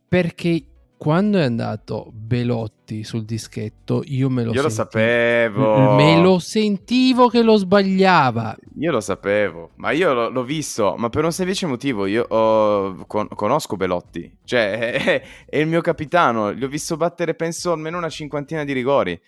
Perché 0.08 0.64
quando 0.96 1.38
è 1.38 1.42
andato 1.42 2.10
Belotti 2.12 3.04
sul 3.04 3.24
dischettto, 3.24 4.02
io 4.06 4.30
me 4.30 4.44
lo 4.44 4.52
Io 4.52 4.62
lo 4.62 4.68
sapevo. 4.70 5.94
Me 5.94 6.20
lo 6.20 6.38
sentivo 6.38 7.28
che 7.28 7.42
lo 7.42 7.56
sbagliava. 7.56 8.56
Io 8.78 8.90
lo 8.90 9.00
sapevo, 9.00 9.72
ma 9.76 9.90
io 9.90 10.14
l'ho, 10.14 10.30
l'ho 10.30 10.42
visto, 10.42 10.94
ma 10.96 11.08
per 11.10 11.24
un 11.24 11.32
semplice 11.32 11.66
motivo. 11.66 12.06
Io 12.06 12.24
oh, 12.26 13.04
con, 13.06 13.28
conosco 13.28 13.76
Belotti, 13.76 14.38
cioè 14.44 14.78
è, 15.04 15.22
è, 15.46 15.58
il 15.58 15.66
mio 15.66 15.82
capitano. 15.82 16.54
Gli 16.54 16.64
ho 16.64 16.68
visto 16.68 16.96
battere, 16.96 17.34
penso, 17.34 17.72
almeno 17.72 17.98
una 17.98 18.08
cinquantina 18.08 18.64
di 18.64 18.72
rigori. 18.72 19.20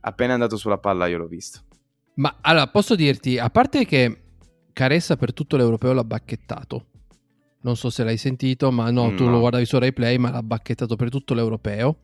Appena 0.00 0.30
è 0.30 0.34
andato 0.34 0.56
sulla 0.56 0.78
palla, 0.78 1.06
io 1.06 1.18
l'ho 1.18 1.28
visto. 1.28 1.60
Ma 2.14 2.38
allora 2.40 2.66
posso 2.66 2.96
dirti, 2.96 3.38
a 3.38 3.48
parte 3.48 3.84
che 3.84 4.22
Caressa 4.72 5.16
per 5.16 5.32
tutto 5.32 5.56
l'europeo 5.56 5.92
l'ha 5.92 6.04
bacchettato. 6.04 6.86
Non 7.62 7.76
so 7.76 7.90
se 7.90 8.04
l'hai 8.04 8.16
sentito, 8.16 8.70
ma 8.70 8.90
no, 8.90 9.10
no. 9.10 9.14
tu 9.16 9.28
lo 9.28 9.38
guardavi 9.38 9.64
su 9.64 9.78
replay, 9.78 10.16
ma 10.18 10.30
l'ha 10.30 10.42
bacchettato 10.42 10.96
per 10.96 11.10
tutto 11.10 11.34
l'europeo. 11.34 11.96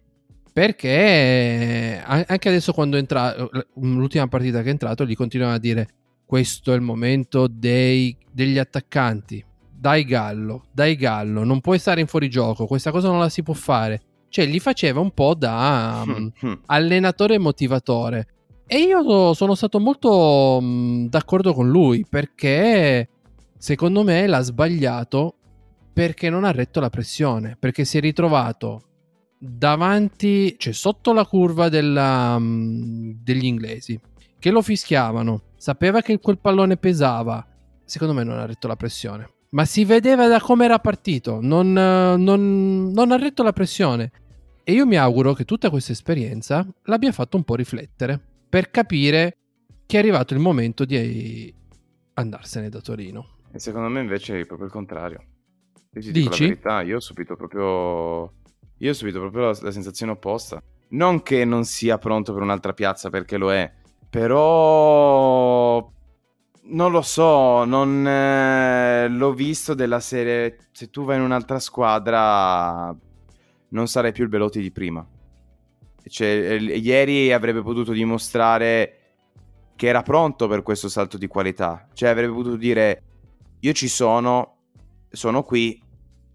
Perché 0.53 2.03
anche 2.05 2.49
adesso 2.49 2.73
quando 2.73 2.97
è 2.97 3.01
entrato, 3.01 3.51
l'ultima 3.75 4.27
partita 4.27 4.63
che 4.63 4.69
è 4.69 4.71
entrato, 4.71 5.05
gli 5.05 5.15
continuano 5.15 5.55
a 5.55 5.59
dire 5.59 5.89
questo 6.25 6.73
è 6.73 6.75
il 6.75 6.83
momento 6.83 7.47
dei, 7.49 8.17
degli 8.31 8.59
attaccanti. 8.59 9.45
Dai 9.71 10.05
Gallo, 10.05 10.65
dai 10.73 10.97
Gallo, 10.97 11.45
non 11.45 11.61
puoi 11.61 11.79
stare 11.79 12.01
in 12.01 12.07
fuorigioco, 12.07 12.67
questa 12.67 12.91
cosa 12.91 13.09
non 13.09 13.19
la 13.19 13.29
si 13.29 13.43
può 13.43 13.55
fare. 13.55 14.03
Cioè, 14.29 14.45
gli 14.47 14.59
faceva 14.59 15.01
un 15.01 15.13
po' 15.13 15.35
da 15.35 16.03
um, 16.05 16.31
allenatore 16.67 17.39
motivatore. 17.39 18.27
E 18.67 18.81
io 18.81 19.33
sono 19.33 19.55
stato 19.55 19.81
molto 19.81 20.59
mm, 20.61 21.07
d'accordo 21.07 21.55
con 21.55 21.71
lui 21.71 22.05
perché 22.07 23.09
secondo 23.57 24.05
me 24.05 24.27
l'ha 24.27 24.43
sbagliato 24.43 25.37
perché 25.99 26.31
non 26.31 26.45
ha 26.45 26.53
retto 26.53 26.79
la 26.79 26.91
pressione, 26.91 27.57
perché 27.59 27.85
si 27.85 27.99
è 27.99 28.01
ritrovato 28.01 28.83
davanti, 29.37 30.55
cioè 30.57 30.73
sotto 30.73 31.13
la 31.13 31.27
curva 31.27 31.69
della, 31.69 32.39
mm, 32.39 33.15
degli 33.21 33.47
inglesi, 33.47 33.99
che 34.39 34.53
lo 34.53 34.63
fischiavano, 34.63 35.55
sapeva 35.57 36.01
che 36.01 36.21
quel 36.21 36.39
pallone 36.39 36.77
pesava, 36.77 37.45
secondo 37.85 38.15
me 38.15 38.23
non 38.23 38.39
ha 38.39 38.47
retto 38.47 38.69
la 38.69 38.77
pressione. 38.77 39.29
Ma 39.51 39.65
si 39.65 39.85
vedeva 39.85 40.29
da 40.29 40.39
come 40.41 40.67
era 40.67 40.79
partito, 40.79 41.41
non, 41.43 41.73
non, 41.73 42.93
non 42.93 43.11
ha 43.11 43.17
retto 43.17 43.43
la 43.43 43.53
pressione. 43.53 44.13
E 44.63 44.75
io 44.75 44.87
mi 44.87 44.95
auguro 44.95 45.33
che 45.33 45.45
tutta 45.45 45.69
questa 45.69 45.91
esperienza 45.91 46.65
l'abbia 46.85 47.11
fatto 47.11 47.37
un 47.37 47.43
po' 47.43 47.57
riflettere 47.57 48.21
per 48.49 48.71
capire 48.71 49.37
che 49.85 49.97
è 49.97 49.99
arrivato 49.99 50.33
il 50.33 50.39
momento 50.39 50.85
di 50.85 51.53
andarsene 52.15 52.69
da 52.69 52.81
Torino. 52.81 53.39
E 53.51 53.59
secondo 53.59 53.89
me 53.89 53.99
invece 54.01 54.39
è 54.39 54.47
proprio 54.47 54.69
il 54.69 54.73
contrario. 54.73 55.25
Io 55.95 56.01
ti 56.01 56.11
Dici? 56.13 56.29
la 56.29 56.49
verità, 56.49 56.83
io 56.83 56.97
ho 56.97 57.01
subito 57.01 57.35
proprio, 57.37 58.33
io 58.77 58.91
ho 58.91 58.95
subito 58.95 59.21
proprio 59.21 59.47
la, 59.47 59.59
la 59.61 59.71
sensazione 59.71 60.13
opposta. 60.13 60.63
Non 60.91 61.23
che 61.23 61.45
non 61.45 61.65
sia 61.65 61.99
pronto 61.99 62.33
per 62.33 62.43
un'altra 62.43 62.73
piazza 62.73 63.11
perché 63.11 63.37
lo 63.37 63.53
è, 63.53 63.71
però 64.09 65.91
non 66.71 66.91
lo 66.91 67.03
so, 67.03 67.65
non 67.65 68.07
eh, 68.07 69.09
l'ho 69.09 69.33
visto 69.33 69.75
della 69.75 70.01
serie. 70.01 70.59
Se 70.73 70.91
tu 70.91 71.05
vai 71.05 71.17
in 71.17 71.23
un'altra 71.23 71.59
squadra, 71.59 72.95
non 73.71 73.89
sarai 73.89 74.13
più 74.13 74.25
il 74.25 74.31
Belotti 74.31 74.61
di 74.61 74.71
prima. 74.71 75.07
Cioè, 76.05 76.27
ieri 76.27 77.33
avrebbe 77.33 77.63
potuto 77.63 77.93
dimostrare 77.93 78.95
che 79.77 79.87
era 79.87 80.03
pronto 80.03 80.49
per 80.49 80.63
questo 80.63 80.89
salto 80.89 81.19
di 81.19 81.27
qualità. 81.27 81.87
Cioè, 81.93 82.09
avrebbe 82.09 82.33
potuto 82.33 82.57
dire: 82.57 83.03
Io 83.61 83.73
ci 83.73 83.89
sono, 83.89 84.58
sono 85.11 85.43
qui, 85.43 85.81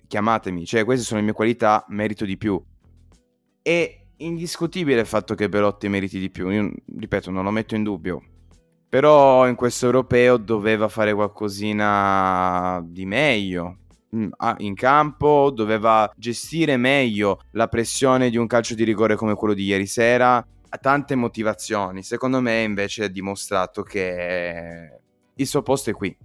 chiamatemi. 0.08 0.66
Cioè, 0.66 0.86
queste 0.86 1.06
sono 1.06 1.20
le 1.20 1.26
mie 1.26 1.34
qualità, 1.34 1.86
merito 1.90 2.26
di 2.26 2.38
più. 2.38 2.62
È 3.62 4.02
indiscutibile 4.18 5.02
il 5.02 5.08
fatto 5.08 5.36
che 5.36 5.50
Belotti 5.50 5.88
meriti 5.88 6.20
di 6.20 6.30
più. 6.30 6.50
Io, 6.50 6.72
ripeto, 6.98 7.32
non 7.32 7.44
lo 7.44 7.52
metto 7.52 7.76
in 7.76 7.84
dubbio. 7.84 8.22
Però 8.90 9.48
in 9.48 9.56
questo 9.56 9.88
europeo 9.88 10.38
doveva 10.38 10.88
fare 10.88 11.14
qualcosina 11.14 12.80
di 12.86 13.06
meglio. 13.06 13.78
Mm, 14.16 14.30
in 14.58 14.76
campo 14.76 15.50
doveva 15.50 16.12
gestire 16.16 16.78
meglio 16.78 17.40
la 17.52 17.68
pressione 17.68 18.30
di 18.30 18.38
un 18.38 18.46
calcio 18.46 18.76
di 18.76 18.84
rigore 18.84 19.16
come 19.16 19.34
quello 19.34 19.56
di 19.56 19.64
ieri 19.64 19.88
sera. 19.88 20.36
Ha 20.36 20.78
tante 20.78 21.16
motivazioni. 21.16 22.04
Secondo 22.04 22.40
me, 22.40 22.62
invece, 22.62 23.06
ha 23.06 23.08
dimostrato 23.08 23.82
che 23.82 25.00
il 25.34 25.48
suo 25.48 25.64
posto 25.64 25.90
è 25.90 25.94
qui. 25.94 26.16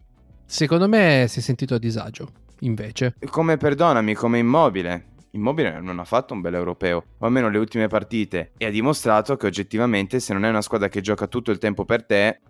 Secondo 0.50 0.88
me 0.88 1.26
si 1.28 1.40
è 1.40 1.43
sentito 1.43 1.75
a 1.75 1.78
disagio, 1.78 2.31
invece. 2.61 3.17
Come, 3.28 3.59
perdonami, 3.59 4.14
come 4.14 4.38
immobile. 4.38 5.17
Immobile 5.33 5.78
non 5.78 5.99
ha 5.99 6.05
fatto 6.05 6.33
un 6.33 6.40
bel 6.40 6.55
europeo, 6.55 7.05
o 7.19 7.26
almeno 7.26 7.50
le 7.50 7.59
ultime 7.59 7.87
partite, 7.87 8.52
e 8.57 8.64
ha 8.64 8.71
dimostrato 8.71 9.37
che 9.37 9.47
oggettivamente 9.47 10.21
se 10.21 10.33
non 10.33 10.47
è 10.47 10.49
una 10.49 10.62
squadra 10.62 10.88
che 10.88 11.02
gioca 11.02 11.26
tutto 11.26 11.50
il 11.50 11.59
tempo 11.59 11.85
per 11.85 12.07
te, 12.07 12.40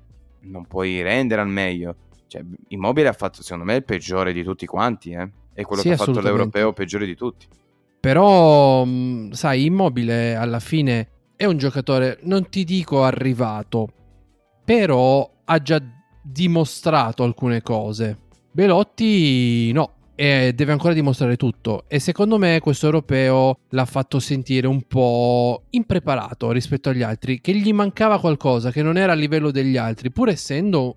non 0.43 0.65
puoi 0.67 1.03
rendere 1.03 1.41
al 1.41 1.49
meglio. 1.49 1.97
Cioè, 2.29 2.45
Immobile 2.69 3.09
ha 3.09 3.13
fatto, 3.13 3.43
secondo 3.43 3.65
me, 3.65 3.75
il 3.75 3.85
peggiore 3.85 4.33
di 4.33 4.45
tutti 4.45 4.65
quanti, 4.65 5.11
eh? 5.11 5.29
È 5.53 5.63
quello 5.63 5.83
sì, 5.83 5.89
che 5.89 5.95
ha 5.95 5.97
fatto 5.97 6.21
l'europeo 6.21 6.73
peggiore 6.73 7.05
di 7.05 7.17
tutti. 7.17 7.49
Però, 7.99 8.85
mm, 8.85 9.33
sai, 9.33 9.65
Immobile 9.65 10.37
alla 10.37 10.61
fine 10.61 11.09
è 11.35 11.47
un 11.47 11.59
giocatore, 11.59 12.21
non 12.23 12.49
ti 12.49 12.63
dico 12.63 13.03
arrivato, 13.03 13.89
però 14.65 15.29
ha 15.45 15.61
già 15.61 15.83
dimostrato 16.31 17.23
alcune 17.23 17.63
cose. 17.63 18.19
Belotti 18.51 19.73
no, 19.73 19.93
e 20.15 20.53
deve 20.53 20.73
ancora 20.73 20.95
dimostrare 20.95 21.37
tutto 21.37 21.85
e 21.87 22.01
secondo 22.01 22.39
me 22.39 22.59
questo 22.59 22.87
europeo 22.87 23.61
l'ha 23.69 23.85
fatto 23.85 24.19
sentire 24.19 24.67
un 24.67 24.83
po' 24.83 25.67
impreparato 25.71 26.51
rispetto 26.51 26.89
agli 26.89 27.03
altri, 27.03 27.41
che 27.41 27.55
gli 27.55 27.73
mancava 27.73 28.19
qualcosa 28.19 28.73
che 28.73 28.83
non 28.83 28.97
era 28.97 29.13
a 29.13 29.15
livello 29.15 29.53
degli 29.53 29.77
altri, 29.77 30.11
pur 30.11 30.29
essendo 30.29 30.97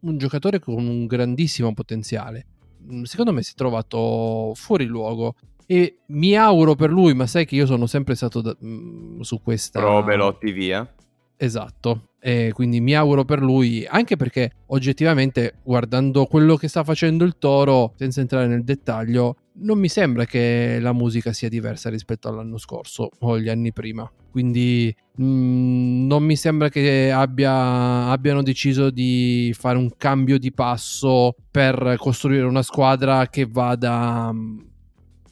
un 0.00 0.18
giocatore 0.18 0.58
con 0.58 0.86
un 0.86 1.06
grandissimo 1.06 1.72
potenziale. 1.72 2.46
Mm, 2.90 3.04
secondo 3.04 3.32
me 3.32 3.42
si 3.42 3.52
è 3.52 3.54
trovato 3.54 4.52
fuori 4.54 4.86
luogo 4.86 5.34
e 5.64 6.00
mi 6.06 6.34
auguro 6.34 6.74
per 6.74 6.90
lui, 6.90 7.14
ma 7.14 7.26
sai 7.26 7.44
che 7.44 7.54
io 7.54 7.66
sono 7.66 7.86
sempre 7.86 8.16
stato 8.16 8.40
da, 8.40 8.56
mm, 8.64 9.20
su 9.20 9.40
questa... 9.40 9.78
Pro 9.78 10.02
Belotti 10.02 10.50
via. 10.50 10.94
Esatto, 11.40 12.08
e 12.20 12.50
quindi 12.52 12.80
mi 12.80 12.96
auguro 12.96 13.24
per 13.24 13.40
lui, 13.40 13.86
anche 13.88 14.16
perché 14.16 14.50
oggettivamente 14.66 15.54
guardando 15.62 16.26
quello 16.26 16.56
che 16.56 16.66
sta 16.66 16.82
facendo 16.82 17.24
il 17.24 17.36
Toro, 17.38 17.94
senza 17.96 18.20
entrare 18.20 18.48
nel 18.48 18.64
dettaglio, 18.64 19.36
non 19.60 19.78
mi 19.78 19.88
sembra 19.88 20.24
che 20.24 20.78
la 20.80 20.92
musica 20.92 21.32
sia 21.32 21.48
diversa 21.48 21.90
rispetto 21.90 22.28
all'anno 22.28 22.58
scorso 22.58 23.10
o 23.20 23.38
gli 23.38 23.48
anni 23.48 23.72
prima. 23.72 24.10
Quindi 24.32 24.92
mh, 25.14 25.24
mm, 25.24 26.06
non 26.08 26.24
mi 26.24 26.34
sembra 26.34 26.68
che 26.68 27.12
abbia, 27.12 28.06
abbiano 28.08 28.42
deciso 28.42 28.90
di 28.90 29.54
fare 29.56 29.78
un 29.78 29.90
cambio 29.96 30.38
di 30.38 30.52
passo 30.52 31.36
per 31.50 31.94
costruire 31.98 32.44
una 32.44 32.62
squadra 32.62 33.28
che 33.28 33.46
vada 33.46 34.32
mm, 34.32 34.58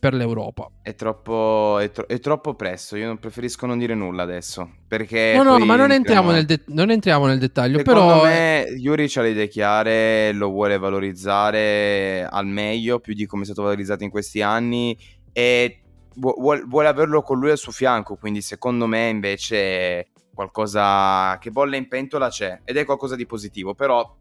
per 0.08 0.14
l'Europa. 0.14 0.70
È 0.82 0.94
troppo, 0.94 1.78
è, 1.78 1.90
tro- 1.90 2.06
è 2.06 2.20
troppo 2.20 2.54
presto, 2.54 2.96
io 2.96 3.16
preferisco 3.16 3.66
non 3.66 3.78
dire 3.78 3.94
nulla 3.94 4.22
adesso. 4.22 4.70
Perché 4.86 5.34
no, 5.34 5.42
no, 5.42 5.64
ma 5.64 5.75
non 5.75 5.90
entriamo, 5.90 6.30
nel 6.30 6.46
de- 6.46 6.62
non 6.66 6.90
entriamo, 6.90 7.26
nel 7.26 7.40
dettaglio. 7.40 7.78
Secondo 7.78 8.00
però 8.00 8.25
me 8.25 8.66
Yuri 8.76 9.10
ha 9.12 9.20
le 9.22 9.30
idee 9.30 9.48
chiare, 9.48 10.32
lo 10.32 10.50
vuole 10.50 10.78
valorizzare 10.78 12.25
al 12.25 12.46
meglio, 12.46 13.00
più 13.00 13.14
di 13.14 13.26
come 13.26 13.42
è 13.42 13.46
stato 13.46 13.62
valorizzato 13.62 14.04
in 14.04 14.10
questi 14.10 14.42
anni. 14.42 14.96
E 15.32 15.80
vuole, 16.14 16.62
vuole 16.62 16.86
averlo 16.86 17.22
con 17.22 17.40
lui 17.40 17.50
al 17.50 17.58
suo 17.58 17.72
fianco. 17.72 18.14
Quindi, 18.14 18.40
secondo 18.40 18.86
me, 18.86 19.08
invece, 19.08 20.10
qualcosa 20.32 21.36
che 21.40 21.50
bolle 21.50 21.76
in 21.76 21.88
pentola 21.88 22.28
c'è. 22.28 22.60
Ed 22.64 22.76
è 22.76 22.84
qualcosa 22.84 23.16
di 23.16 23.26
positivo, 23.26 23.75
però 23.75 24.16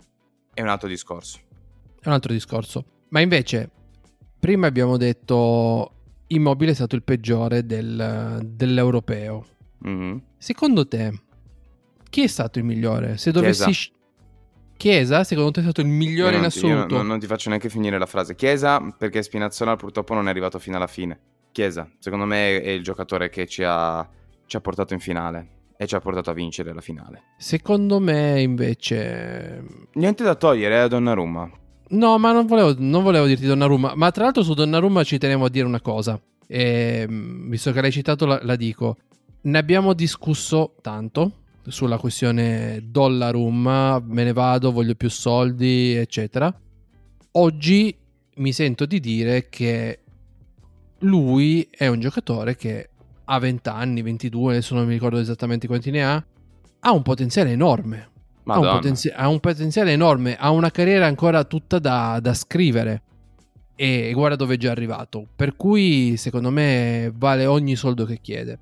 è 0.51 0.61
un 0.61 0.67
altro 0.67 0.87
discorso. 0.87 1.39
È 2.01 2.07
un 2.07 2.13
altro 2.13 2.33
discorso. 2.33 2.85
Ma 3.09 3.19
invece, 3.19 3.69
prima 4.45 4.67
abbiamo 4.67 4.95
detto 4.95 5.91
Immobile 6.27 6.69
è 6.69 6.73
stato 6.75 6.95
il 6.95 7.01
peggiore 7.01 7.65
del, 7.65 8.41
dell'europeo. 8.43 9.43
Mm-hmm. 9.87 10.17
Secondo 10.37 10.87
te, 10.87 11.19
chi 12.11 12.21
è 12.21 12.27
stato 12.27 12.59
il 12.59 12.65
migliore? 12.65 13.17
Se 13.17 13.31
dovessi... 13.31 13.63
Chiesa. 13.63 13.89
Chiesa, 14.77 15.23
secondo 15.23 15.49
te 15.49 15.61
è 15.61 15.63
stato 15.63 15.81
il 15.81 15.87
migliore 15.87 16.37
in 16.37 16.43
assoluto? 16.43 16.95
Non, 16.95 17.07
non, 17.07 17.19
ti 17.19 17.25
faccio 17.25 17.49
neanche 17.49 17.69
finire 17.69 17.97
la 17.97 18.05
frase. 18.05 18.35
Chiesa, 18.35 18.79
perché 18.95 19.23
Spinazzola 19.23 19.77
purtroppo 19.77 20.13
non 20.13 20.27
è 20.27 20.29
arrivato 20.29 20.59
fino 20.59 20.75
alla 20.75 20.85
fine. 20.85 21.19
Chiesa, 21.51 21.89
secondo 21.97 22.25
me 22.25 22.61
è 22.61 22.69
il 22.69 22.83
giocatore 22.83 23.29
che 23.29 23.47
ci 23.47 23.63
ha, 23.65 24.07
ci 24.45 24.55
ha 24.57 24.61
portato 24.61 24.93
in 24.93 24.99
finale 24.99 25.47
e 25.75 25.87
ci 25.87 25.95
ha 25.95 25.99
portato 25.99 26.29
a 26.29 26.33
vincere 26.33 26.71
la 26.71 26.81
finale. 26.81 27.23
Secondo 27.39 27.99
me 27.99 28.39
invece... 28.41 29.87
Niente 29.93 30.23
da 30.23 30.35
togliere 30.35 30.75
eh, 30.75 30.79
a 30.81 30.87
Donnarumma. 30.87 31.49
No, 31.89 32.17
ma 32.17 32.31
non 32.31 32.45
volevo, 32.45 32.75
non 32.77 33.03
volevo 33.03 33.25
dirti 33.25 33.45
Donnarumma. 33.45 33.93
Ma 33.95 34.11
tra 34.11 34.23
l'altro 34.23 34.43
su 34.43 34.53
Donnarumma 34.53 35.03
ci 35.03 35.17
tenevo 35.17 35.45
a 35.45 35.49
dire 35.49 35.65
una 35.65 35.81
cosa. 35.81 36.19
E, 36.47 37.05
ehm, 37.07 37.49
visto 37.49 37.71
che 37.71 37.81
l'hai 37.81 37.91
citato, 37.91 38.25
la, 38.25 38.39
la 38.43 38.55
dico. 38.55 38.97
Ne 39.41 39.57
abbiamo 39.57 39.93
discusso 39.93 40.75
tanto 40.81 41.43
sulla 41.67 41.97
questione 41.97 42.81
Dollarum, 42.83 44.03
me 44.07 44.23
ne 44.23 44.33
vado, 44.33 44.71
voglio 44.71 44.95
più 44.95 45.09
soldi, 45.09 45.93
eccetera. 45.93 46.53
Oggi 47.33 47.95
mi 48.37 48.51
sento 48.51 48.85
di 48.85 48.99
dire 48.99 49.47
che 49.49 49.99
lui 50.99 51.67
è 51.69 51.87
un 51.87 51.99
giocatore 51.99 52.55
che 52.55 52.89
ha 53.25 53.39
20 53.39 53.69
anni, 53.69 54.01
22, 54.01 54.53
adesso 54.53 54.75
non 54.75 54.85
mi 54.85 54.93
ricordo 54.93 55.17
esattamente 55.17 55.67
quanti 55.67 55.91
ne 55.91 56.03
ha, 56.03 56.25
ha 56.79 56.91
un 56.91 57.01
potenziale 57.01 57.51
enorme. 57.51 58.09
Ha 58.45 58.59
un, 58.59 58.67
potenzi- 58.67 59.13
ha 59.13 59.27
un, 59.27 59.39
potenziale 59.39 59.91
enorme, 59.91 60.35
ha 60.37 60.51
una 60.51 60.71
carriera 60.71 61.05
ancora 61.05 61.43
tutta 61.43 61.79
da, 61.79 62.19
da 62.21 62.33
scrivere. 62.33 63.01
E 63.75 64.11
guarda 64.13 64.35
dove 64.35 64.55
è 64.55 64.57
già 64.57 64.71
arrivato. 64.71 65.27
Per 65.35 65.55
cui, 65.55 66.15
secondo 66.17 66.49
me, 66.49 67.11
vale 67.15 67.45
ogni 67.45 67.75
soldo 67.75 68.05
che 68.05 68.19
chiede. 68.21 68.59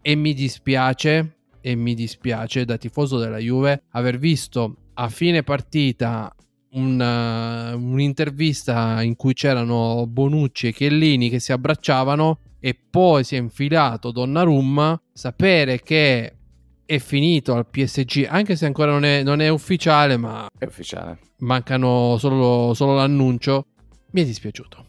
E 0.00 0.14
mi 0.14 0.34
dispiace, 0.34 1.36
e 1.60 1.74
mi 1.74 1.94
dispiace 1.94 2.64
da 2.64 2.76
tifoso 2.76 3.18
della 3.18 3.38
Juve, 3.38 3.84
aver 3.90 4.18
visto 4.18 4.76
a 4.94 5.08
fine 5.08 5.42
partita 5.42 6.34
una, 6.72 7.74
un'intervista 7.74 9.02
in 9.02 9.16
cui 9.16 9.34
c'erano 9.34 10.06
Bonucci 10.06 10.68
e 10.68 10.72
Chiellini 10.72 11.28
che 11.28 11.38
si 11.38 11.52
abbracciavano 11.52 12.38
e 12.60 12.78
poi 12.90 13.24
si 13.24 13.34
è 13.34 13.38
infilato 13.38 14.12
Donnarumma, 14.12 15.00
sapere 15.12 15.80
che 15.80 16.36
è 16.84 16.98
finito 16.98 17.54
al 17.54 17.66
PSG, 17.66 18.26
anche 18.28 18.56
se 18.56 18.66
ancora 18.66 18.92
non 18.92 19.04
è, 19.04 19.22
non 19.22 19.40
è 19.40 19.48
ufficiale, 19.48 20.16
ma 20.16 20.46
è 20.58 20.64
ufficiale. 20.64 21.18
Mancano 21.38 22.16
solo, 22.18 22.74
solo, 22.74 22.94
l'annuncio. 22.94 23.66
Mi 24.10 24.22
è 24.22 24.24
dispiaciuto. 24.24 24.84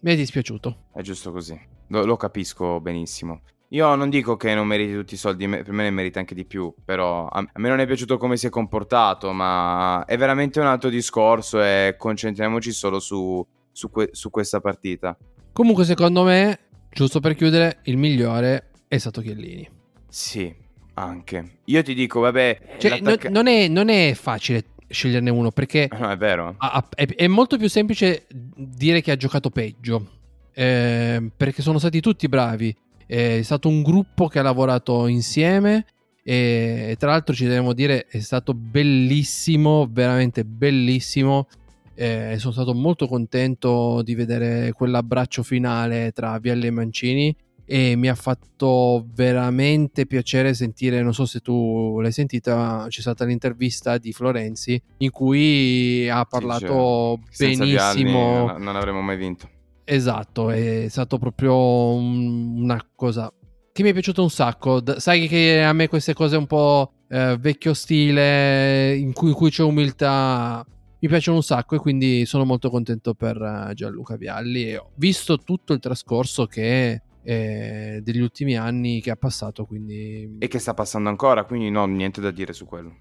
Mi 0.00 0.12
è 0.12 0.16
dispiaciuto. 0.16 0.76
È 0.92 1.00
giusto 1.02 1.32
così. 1.32 1.58
Lo, 1.88 2.04
lo, 2.04 2.16
capisco 2.16 2.80
benissimo. 2.80 3.42
Io 3.68 3.94
non 3.94 4.10
dico 4.10 4.36
che 4.36 4.54
non 4.54 4.66
meriti 4.66 4.94
tutti 4.94 5.14
i 5.14 5.16
soldi, 5.16 5.48
per 5.48 5.72
me 5.72 5.84
ne 5.84 5.90
merita 5.90 6.18
anche 6.18 6.34
di 6.34 6.44
più, 6.44 6.74
però 6.84 7.26
a, 7.26 7.40
me 7.54 7.68
non 7.68 7.80
è 7.80 7.86
piaciuto 7.86 8.18
come 8.18 8.36
si 8.36 8.46
è 8.46 8.50
comportato, 8.50 9.32
ma 9.32 10.04
è 10.04 10.18
veramente 10.18 10.60
un 10.60 10.66
altro 10.66 10.90
discorso 10.90 11.62
e 11.62 11.94
concentriamoci 11.96 12.70
solo 12.70 13.00
su, 13.00 13.44
su, 13.70 13.90
que, 13.90 14.10
su 14.12 14.28
questa 14.28 14.60
partita. 14.60 15.16
Comunque 15.52 15.84
secondo 15.84 16.22
me, 16.22 16.58
giusto 16.90 17.20
per 17.20 17.34
chiudere, 17.34 17.80
il 17.84 17.96
migliore 17.96 18.72
è 18.88 18.98
stato 18.98 19.22
Chiellini. 19.22 19.66
Sì, 20.06 20.54
anche. 20.94 21.58
Io 21.64 21.82
ti 21.82 21.94
dico, 21.94 22.20
vabbè... 22.20 22.76
Cioè, 22.78 23.00
non, 23.00 23.46
è, 23.46 23.68
non, 23.68 23.88
è, 23.88 24.14
facile 24.14 24.64
sceglierne 24.88 25.30
uno 25.30 25.50
perché... 25.50 25.88
No, 25.98 26.10
è 26.10 26.16
vero. 26.16 26.56
È, 26.94 27.06
è, 27.06 27.26
molto 27.26 27.56
più 27.56 27.68
semplice 27.68 28.26
dire 28.54 29.00
che 29.00 29.10
ha 29.10 29.16
giocato 29.16 29.50
peggio. 29.50 30.18
Eh, 30.52 31.30
perché 31.36 31.62
sono 31.62 31.78
stati 31.78 32.00
tutti 32.00 32.28
bravi. 32.28 32.74
È 33.06 33.40
stato 33.42 33.68
un 33.68 33.82
gruppo 33.82 34.28
che 34.28 34.38
ha 34.38 34.42
lavorato 34.42 35.06
insieme. 35.06 35.86
E, 36.24 36.94
tra 36.98 37.10
l'altro 37.10 37.34
ci 37.34 37.44
dobbiamo 37.44 37.72
dire 37.72 38.06
è 38.06 38.20
stato 38.20 38.54
bellissimo, 38.54 39.88
veramente 39.90 40.44
bellissimo. 40.44 41.48
Eh, 41.94 42.36
sono 42.38 42.52
stato 42.52 42.74
molto 42.74 43.06
contento 43.06 44.02
di 44.02 44.14
vedere 44.14 44.72
quell'abbraccio 44.72 45.42
finale 45.42 46.10
tra 46.12 46.38
Vialli 46.38 46.66
e 46.66 46.70
Mancini 46.70 47.36
e 47.64 47.96
mi 47.96 48.08
ha 48.08 48.14
fatto 48.14 49.06
veramente 49.14 50.06
piacere 50.06 50.54
sentire, 50.54 51.02
non 51.02 51.14
so 51.14 51.24
se 51.24 51.40
tu 51.40 52.00
l'hai 52.00 52.12
sentita, 52.12 52.86
c'è 52.88 53.00
stata 53.00 53.24
l'intervista 53.24 53.98
di 53.98 54.12
Florenzi 54.12 54.80
in 54.98 55.10
cui 55.10 56.08
ha 56.08 56.24
parlato 56.24 57.20
sì, 57.30 57.56
cioè, 57.56 57.66
benissimo. 57.66 58.48
Anni, 58.48 58.64
non 58.64 58.76
avremmo 58.76 59.00
mai 59.00 59.16
vinto. 59.16 59.48
Esatto, 59.84 60.50
è 60.50 60.86
stato 60.88 61.18
proprio 61.18 61.94
una 61.94 62.84
cosa 62.94 63.32
che 63.72 63.82
mi 63.82 63.90
è 63.90 63.92
piaciuto 63.92 64.22
un 64.22 64.30
sacco. 64.30 64.82
Sai 64.98 65.26
che 65.28 65.62
a 65.62 65.72
me 65.72 65.88
queste 65.88 66.14
cose 66.14 66.36
un 66.36 66.46
po' 66.46 66.92
eh, 67.08 67.36
vecchio 67.38 67.74
stile, 67.74 68.94
in 68.94 69.12
cui, 69.12 69.30
in 69.30 69.34
cui, 69.34 69.50
c'è 69.50 69.62
umiltà, 69.62 70.64
mi 70.98 71.08
piacciono 71.08 71.38
un 71.38 71.42
sacco 71.42 71.74
e 71.74 71.78
quindi 71.78 72.26
sono 72.26 72.44
molto 72.44 72.70
contento 72.70 73.14
per 73.14 73.40
uh, 73.40 73.72
Gianluca 73.72 74.16
Vialli. 74.16 74.70
E 74.70 74.76
ho 74.76 74.90
visto 74.96 75.38
tutto 75.38 75.72
il 75.72 75.80
trascorso 75.80 76.46
che 76.46 77.02
eh, 77.22 78.00
degli 78.02 78.20
ultimi 78.20 78.56
anni 78.56 79.00
che 79.00 79.10
ha 79.10 79.16
passato. 79.16 79.64
Quindi... 79.64 80.36
E 80.38 80.48
che 80.48 80.58
sta 80.58 80.74
passando 80.74 81.08
ancora, 81.08 81.44
quindi 81.44 81.70
no, 81.70 81.86
niente 81.86 82.20
da 82.20 82.30
dire 82.30 82.52
su 82.52 82.66
quello. 82.66 82.94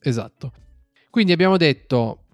Esatto. 0.00 0.52
Quindi 1.10 1.32
abbiamo 1.32 1.56
detto 1.56 2.24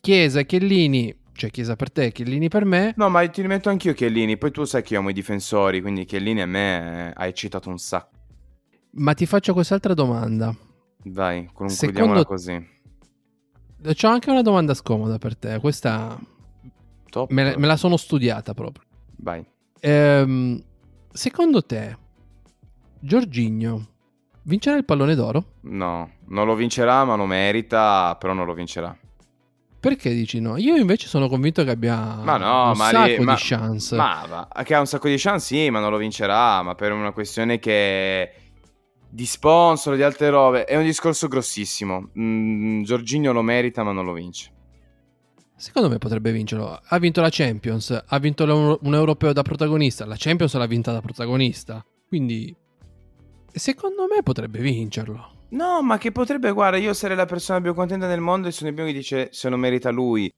Chiesa, 0.00 0.42
Chiellini, 0.42 1.16
cioè 1.32 1.50
Chiesa 1.50 1.76
per 1.76 1.90
te, 1.90 2.10
Chiellini 2.10 2.48
per 2.48 2.64
me. 2.64 2.94
No, 2.96 3.08
ma 3.08 3.26
ti 3.28 3.42
rimetto 3.42 3.68
anch'io 3.68 3.92
Chiellini, 3.92 4.36
poi 4.36 4.50
tu 4.50 4.64
sai 4.64 4.82
che 4.82 4.94
io 4.94 5.00
amo 5.00 5.10
i 5.10 5.12
difensori, 5.12 5.80
quindi 5.80 6.04
Chiellini 6.04 6.42
a 6.42 6.46
me 6.46 7.12
ha 7.14 7.26
eccitato 7.26 7.68
un 7.68 7.78
sacco. 7.78 8.16
Ma 8.92 9.14
ti 9.14 9.26
faccio 9.26 9.52
quest'altra 9.52 9.94
domanda. 9.94 10.56
Dai, 11.02 11.48
concludiamola 11.52 12.20
Secondo... 12.20 12.24
così. 12.24 12.76
C'ho 13.80 14.08
anche 14.08 14.30
una 14.30 14.42
domanda 14.42 14.74
scomoda 14.74 15.18
per 15.18 15.36
te, 15.36 15.60
questa 15.60 16.18
me, 17.28 17.56
me, 17.56 17.66
la 17.66 17.76
sono 17.76 17.96
studiata 17.96 18.54
proprio. 18.54 18.84
Vai. 19.18 19.44
Ehm, 19.80 20.62
secondo 21.12 21.64
te, 21.64 21.96
Giorginio 23.00 23.86
vincerà 24.42 24.76
il 24.76 24.84
pallone 24.84 25.14
d'oro? 25.14 25.44
No, 25.62 26.10
non 26.28 26.46
lo 26.46 26.54
vincerà, 26.54 27.04
ma 27.04 27.16
lo 27.16 27.26
merita, 27.26 28.16
però 28.18 28.32
non 28.32 28.46
lo 28.46 28.54
vincerà. 28.54 28.96
Perché 29.80 30.12
dici 30.12 30.40
no? 30.40 30.56
Io 30.56 30.74
invece 30.74 31.06
sono 31.06 31.28
convinto 31.28 31.62
che 31.62 31.70
abbia 31.70 32.16
ma 32.16 32.36
no, 32.36 32.70
un 32.70 32.76
ma 32.76 32.88
sacco 32.88 33.06
lì, 33.06 33.18
ma, 33.20 33.34
di 33.34 33.40
chance. 33.40 33.96
Ma, 33.96 34.26
ma, 34.28 34.62
che 34.64 34.74
ha 34.74 34.80
un 34.80 34.86
sacco 34.86 35.08
di 35.08 35.16
chance, 35.16 35.46
sì, 35.46 35.70
ma 35.70 35.78
non 35.78 35.90
lo 35.90 35.98
vincerà, 35.98 36.62
ma 36.62 36.74
per 36.74 36.90
una 36.92 37.12
questione 37.12 37.60
che 37.60 38.32
di 39.08 39.24
sponsor, 39.24 39.94
di 39.94 40.02
altre 40.02 40.30
robe, 40.30 40.64
è 40.64 40.76
un 40.76 40.82
discorso 40.82 41.28
grossissimo. 41.28 42.10
Mm, 42.18 42.82
Giorginio 42.82 43.32
lo 43.32 43.42
merita, 43.42 43.84
ma 43.84 43.92
non 43.92 44.04
lo 44.04 44.12
vince. 44.12 44.52
Secondo 45.58 45.88
me 45.88 45.98
potrebbe 45.98 46.30
vincerlo. 46.30 46.80
Ha 46.82 46.98
vinto 46.98 47.20
la 47.20 47.30
Champions, 47.32 48.04
ha 48.06 48.18
vinto 48.20 48.78
un 48.80 48.94
europeo 48.94 49.32
da 49.32 49.42
protagonista. 49.42 50.06
La 50.06 50.14
Champions 50.16 50.54
l'ha 50.54 50.66
vinta 50.66 50.92
da 50.92 51.00
protagonista. 51.00 51.84
Quindi, 52.06 52.54
secondo 53.52 54.06
me 54.06 54.22
potrebbe 54.22 54.60
vincerlo. 54.60 55.46
No, 55.50 55.82
ma 55.82 55.98
che 55.98 56.12
potrebbe, 56.12 56.52
guarda, 56.52 56.76
io 56.76 56.94
sarei 56.94 57.16
la 57.16 57.24
persona 57.24 57.60
più 57.60 57.74
contenta 57.74 58.06
del 58.06 58.20
mondo 58.20 58.46
e 58.46 58.52
sono 58.52 58.68
il 58.68 58.74
primo 58.76 58.88
che 58.88 58.96
dice 58.96 59.30
se 59.32 59.48
lo 59.48 59.56
merita 59.56 59.90
lui. 59.90 60.32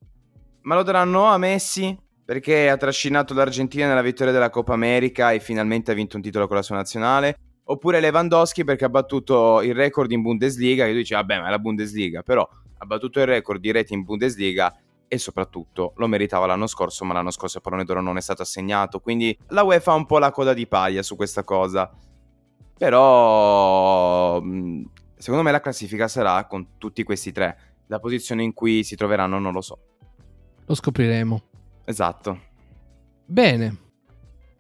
Ma 0.63 0.75
lo 0.75 0.83
daranno 0.83 1.25
a 1.25 1.37
Messi 1.37 1.95
perché 2.25 2.71
ha 2.71 2.79
trascinato 2.79 3.35
l'Argentina 3.35 3.89
nella 3.89 4.03
vittoria 4.03 4.33
della 4.33 4.49
Coppa 4.49 4.73
America 4.73 5.33
e 5.33 5.41
finalmente 5.41 5.91
ha 5.91 5.95
vinto 5.95 6.17
un 6.17 6.23
titolo 6.23 6.47
con 6.47 6.57
la 6.57 6.63
sua 6.63 6.77
nazionale. 6.77 7.37
Oppure 7.65 8.01
Lewandowski 8.01 8.65
perché 8.65 8.87
ha 8.87 8.89
battuto 8.89 9.61
il 9.61 9.75
record 9.75 10.11
in 10.13 10.23
Bundesliga, 10.23 10.87
che 10.87 10.93
tu 10.93 10.97
dici, 10.97 11.13
vabbè, 11.13 11.41
ma 11.41 11.49
è 11.49 11.51
la 11.51 11.59
Bundesliga, 11.59 12.23
però 12.23 12.49
ha 12.79 12.87
battuto 12.87 13.21
il 13.21 13.27
record 13.27 13.61
di 13.61 13.71
reti 13.71 13.93
in 13.93 14.03
Bundesliga 14.03 14.75
e 15.13 15.19
soprattutto 15.19 15.93
lo 15.97 16.07
meritava 16.07 16.47
l'anno 16.47 16.69
scorso, 16.69 17.05
ma 17.05 17.15
l'anno 17.15 17.33
scorso 17.33 17.57
il 17.57 17.65
pallone 17.65 17.83
d'oro 17.83 18.01
non 18.01 18.17
è 18.17 18.21
stato 18.21 18.43
assegnato, 18.43 19.01
quindi 19.01 19.37
la 19.49 19.65
UEFA 19.65 19.91
ha 19.91 19.97
un 19.97 20.07
po' 20.07 20.21
la 20.21 20.31
coda 20.31 20.55
di 20.55 20.69
paglia 20.69 21.03
su 21.03 21.17
questa 21.17 21.43
cosa. 21.43 21.91
Però 22.79 24.41
secondo 25.17 25.43
me 25.43 25.51
la 25.51 25.61
classifica 25.61 26.07
sarà 26.07 26.47
con 26.47 26.79
tutti 26.79 27.03
questi 27.03 27.33
tre. 27.33 27.75
La 27.89 27.99
posizione 27.99 28.45
in 28.45 28.55
cui 28.55 28.85
si 28.85 28.95
troveranno 28.95 29.41
non 29.41 29.53
lo 29.53 29.61
so. 29.61 29.79
Lo 30.65 30.75
scopriremo. 30.77 31.43
Esatto. 31.87 32.41
Bene. 33.27 33.79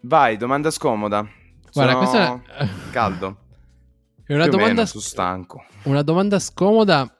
Vai, 0.00 0.36
domanda 0.36 0.72
scomoda. 0.72 1.24
Guarda, 1.72 1.92
Sono 1.92 1.98
questa 1.98 2.42
è... 2.56 2.68
caldo. 2.90 3.36
È 4.26 4.34
una 4.34 4.48
domanda 4.48 4.82
meno, 4.82 5.00
stanco. 5.00 5.64
Una 5.84 6.02
domanda 6.02 6.40
scomoda 6.40 7.19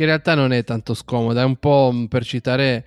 che 0.00 0.06
in 0.06 0.12
realtà 0.12 0.34
non 0.34 0.50
è 0.52 0.64
tanto 0.64 0.94
scomoda, 0.94 1.42
è 1.42 1.44
un 1.44 1.56
po' 1.56 1.92
per 2.08 2.24
citare 2.24 2.86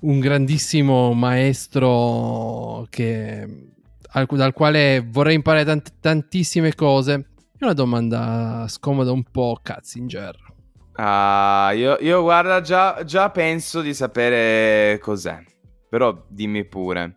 un 0.00 0.18
grandissimo 0.18 1.12
maestro 1.12 2.86
che, 2.88 3.66
dal 4.30 4.52
quale 4.54 5.06
vorrei 5.06 5.34
imparare 5.34 5.66
tant- 5.66 5.92
tantissime 6.00 6.74
cose. 6.74 7.26
È 7.58 7.64
una 7.64 7.74
domanda 7.74 8.64
scomoda 8.66 9.12
un 9.12 9.24
po' 9.24 9.58
Katzinger. 9.62 10.36
Ah, 10.94 11.72
io, 11.74 11.98
io 12.00 12.22
guarda, 12.22 12.62
già, 12.62 13.04
già 13.04 13.28
penso 13.28 13.82
di 13.82 13.92
sapere 13.92 14.98
cos'è. 15.00 15.38
Però 15.86 16.24
dimmi 16.28 16.64
pure. 16.64 17.16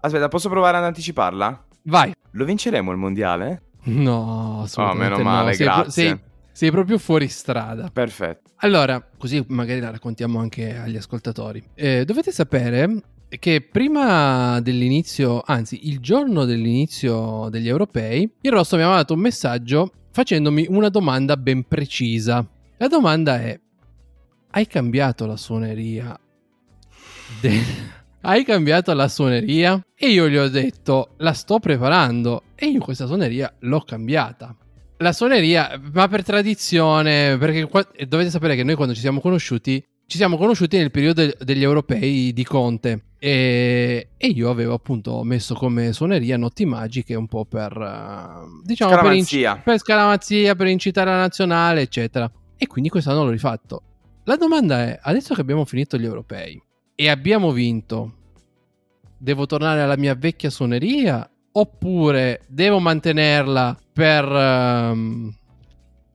Aspetta, 0.00 0.28
posso 0.28 0.50
provare 0.50 0.76
ad 0.76 0.84
anticiparla? 0.84 1.64
Vai. 1.84 2.12
Lo 2.32 2.44
vinceremo 2.44 2.90
il 2.90 2.98
mondiale? 2.98 3.62
No, 3.84 4.60
assolutamente 4.64 5.14
oh, 5.14 5.16
meno 5.16 5.30
male, 5.30 5.50
no. 5.52 5.56
grazie. 5.56 5.90
Sei, 5.90 6.20
sei, 6.52 6.70
proprio 6.70 6.98
fuori 6.98 7.28
strada. 7.28 7.90
Perfetto. 7.92 8.50
Allora, 8.56 9.02
così 9.16 9.42
magari 9.48 9.80
la 9.80 9.90
raccontiamo 9.90 10.38
anche 10.38 10.76
agli 10.76 10.96
ascoltatori. 10.96 11.62
Eh, 11.74 12.04
dovete 12.04 12.32
sapere 12.32 13.02
che 13.38 13.60
prima 13.60 14.60
dell'inizio, 14.60 15.42
anzi 15.44 15.88
il 15.88 16.00
giorno 16.00 16.44
dell'inizio 16.44 17.48
degli 17.50 17.68
europei, 17.68 18.28
il 18.40 18.50
Rosso 18.50 18.76
mi 18.76 18.82
ha 18.82 18.88
mandato 18.88 19.14
un 19.14 19.20
messaggio 19.20 19.92
facendomi 20.10 20.66
una 20.68 20.88
domanda 20.88 21.36
ben 21.36 21.66
precisa. 21.66 22.44
La 22.76 22.88
domanda 22.88 23.40
è, 23.40 23.58
hai 24.50 24.66
cambiato 24.66 25.26
la 25.26 25.36
suoneria? 25.36 26.18
De- 27.40 27.62
hai 28.22 28.44
cambiato 28.44 28.92
la 28.92 29.08
suoneria? 29.08 29.80
E 29.94 30.08
io 30.08 30.28
gli 30.28 30.36
ho 30.36 30.48
detto, 30.48 31.14
la 31.18 31.32
sto 31.32 31.60
preparando 31.60 32.42
e 32.54 32.66
io 32.66 32.80
questa 32.80 33.06
suoneria 33.06 33.54
l'ho 33.60 33.80
cambiata 33.80 34.54
la 35.00 35.12
suoneria, 35.12 35.80
ma 35.92 36.08
per 36.08 36.22
tradizione, 36.22 37.36
perché 37.38 37.64
qua, 37.66 37.86
dovete 38.06 38.30
sapere 38.30 38.54
che 38.54 38.64
noi 38.64 38.74
quando 38.74 38.94
ci 38.94 39.00
siamo 39.00 39.20
conosciuti, 39.20 39.82
ci 40.06 40.16
siamo 40.16 40.36
conosciuti 40.36 40.76
nel 40.76 40.90
periodo 40.90 41.26
degli 41.38 41.62
europei 41.62 42.32
di 42.32 42.44
Conte 42.44 43.04
e, 43.18 44.08
e, 44.16 44.26
io 44.26 44.50
avevo 44.50 44.74
appunto 44.74 45.22
messo 45.22 45.54
come 45.54 45.92
suoneria 45.92 46.36
notti 46.36 46.66
magiche 46.66 47.14
un 47.14 47.28
po' 47.28 47.44
per, 47.44 47.76
uh, 47.76 48.62
diciamo, 48.62 49.00
per, 49.00 49.12
inc- 49.12 49.62
per 49.62 49.78
scaramazia, 49.78 50.54
per 50.54 50.66
incitare 50.66 51.10
la 51.10 51.18
nazionale, 51.18 51.82
eccetera. 51.82 52.30
E 52.56 52.66
quindi 52.66 52.90
quest'anno 52.90 53.24
l'ho 53.24 53.30
rifatto. 53.30 53.82
La 54.24 54.36
domanda 54.36 54.82
è, 54.82 54.98
adesso 55.00 55.34
che 55.34 55.40
abbiamo 55.40 55.64
finito 55.64 55.96
gli 55.96 56.04
europei 56.04 56.60
e 56.94 57.08
abbiamo 57.08 57.52
vinto, 57.52 58.16
devo 59.16 59.46
tornare 59.46 59.80
alla 59.80 59.96
mia 59.96 60.14
vecchia 60.14 60.50
suoneria 60.50 61.26
oppure 61.52 62.42
devo 62.46 62.78
mantenerla 62.78 63.76
per 63.92 64.24
um, 64.24 65.34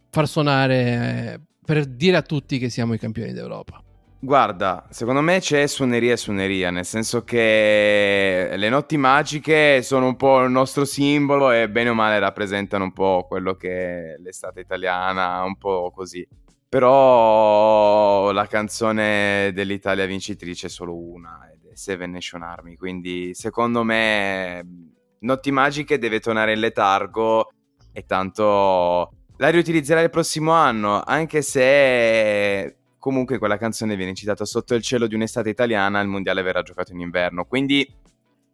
far 0.09 0.27
suonare, 0.27 1.41
per 1.63 1.85
dire 1.85 2.17
a 2.17 2.21
tutti 2.21 2.57
che 2.57 2.69
siamo 2.69 2.93
i 2.93 2.97
campioni 2.97 3.33
d'Europa? 3.33 3.81
Guarda, 4.17 4.87
secondo 4.89 5.21
me 5.21 5.39
c'è 5.39 5.67
suoneria 5.67 6.13
e 6.13 6.17
suoneria, 6.17 6.71
nel 6.71 6.85
senso 6.85 7.23
che 7.23 8.53
le 8.55 8.69
notti 8.69 8.97
magiche 8.97 9.83
sono 9.83 10.07
un 10.07 10.15
po' 10.15 10.41
il 10.43 10.49
nostro 10.49 10.83
simbolo 10.83 11.51
e 11.51 11.69
bene 11.69 11.89
o 11.89 11.93
male 11.93 12.17
rappresentano 12.17 12.85
un 12.85 12.93
po' 12.93 13.25
quello 13.27 13.53
che 13.53 14.15
è 14.15 14.17
l'estate 14.17 14.61
italiana, 14.61 15.43
un 15.43 15.57
po' 15.57 15.91
così. 15.93 16.27
Però 16.67 18.31
la 18.31 18.47
canzone 18.47 19.51
dell'Italia 19.53 20.05
vincitrice 20.07 20.67
è 20.67 20.69
solo 20.71 20.97
una, 20.97 21.47
ed 21.53 21.69
è 21.71 21.75
Seven 21.75 22.09
Nation 22.09 22.41
Army, 22.41 22.75
quindi 22.77 23.35
secondo 23.35 23.83
me 23.83 24.94
Notti 25.19 25.51
Magiche 25.51 25.97
deve 25.97 26.19
tornare 26.19 26.53
in 26.53 26.59
letargo 26.59 27.49
e 27.91 28.05
tanto 28.05 29.11
la 29.37 29.49
riutilizzerà 29.49 30.01
il 30.01 30.09
prossimo 30.09 30.51
anno, 30.51 31.01
anche 31.03 31.41
se 31.41 32.75
comunque 32.99 33.37
quella 33.37 33.57
canzone 33.57 33.95
viene 33.95 34.13
citata 34.13 34.45
sotto 34.45 34.73
il 34.75 34.81
cielo 34.81 35.07
di 35.07 35.15
un'estate 35.15 35.49
italiana, 35.49 35.99
il 36.01 36.07
mondiale 36.07 36.41
verrà 36.41 36.61
giocato 36.61 36.91
in 36.91 36.99
inverno. 36.99 37.45
Quindi 37.45 37.87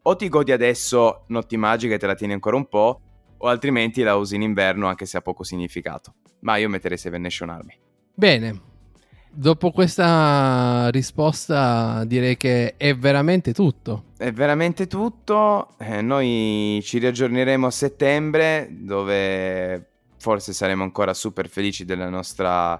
o 0.03 0.15
ti 0.15 0.29
godi 0.29 0.51
adesso 0.51 1.25
Notti 1.27 1.57
Magiche 1.57 1.93
e 1.93 1.97
te 1.99 2.07
la 2.07 2.15
tieni 2.15 2.33
ancora 2.33 2.55
un 2.55 2.67
po', 2.67 3.01
o 3.37 3.47
altrimenti 3.47 4.01
la 4.03 4.15
usi 4.15 4.35
in 4.35 4.41
inverno 4.41 4.87
anche 4.87 5.05
se 5.05 5.17
ha 5.17 5.21
poco 5.21 5.43
significato. 5.43 6.15
Ma 6.41 6.57
io 6.57 6.69
metterei 6.69 6.97
Seven 6.97 7.21
Nation 7.21 7.49
Army. 7.49 7.77
Bene, 8.13 8.61
Dopo 9.33 9.71
questa 9.71 10.89
risposta 10.89 12.03
direi 12.03 12.35
che 12.35 12.75
è 12.75 12.93
veramente 12.95 13.53
tutto. 13.53 14.03
È 14.17 14.29
veramente 14.33 14.87
tutto. 14.87 15.69
Eh, 15.77 16.01
noi 16.01 16.81
ci 16.83 16.97
riaggiorneremo 16.97 17.65
a 17.65 17.71
settembre 17.71 18.67
dove 18.71 19.87
forse 20.17 20.51
saremo 20.51 20.83
ancora 20.83 21.13
super 21.13 21.47
felici 21.47 21.85
della 21.85 22.09
nostra, 22.09 22.79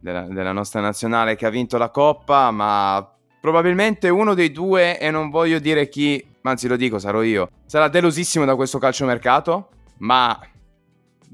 della, 0.00 0.22
della 0.22 0.50
nostra 0.50 0.80
nazionale 0.80 1.36
che 1.36 1.46
ha 1.46 1.50
vinto 1.50 1.78
la 1.78 1.90
coppa, 1.90 2.50
ma 2.50 3.08
probabilmente 3.40 4.08
uno 4.08 4.34
dei 4.34 4.50
due, 4.50 4.98
e 4.98 5.12
non 5.12 5.30
voglio 5.30 5.60
dire 5.60 5.88
chi, 5.88 6.22
anzi 6.42 6.66
lo 6.66 6.76
dico, 6.76 6.98
sarò 6.98 7.22
io, 7.22 7.48
sarà 7.66 7.86
delusissimo 7.86 8.44
da 8.44 8.56
questo 8.56 8.78
calciomercato, 8.78 9.68
ma 9.98 10.36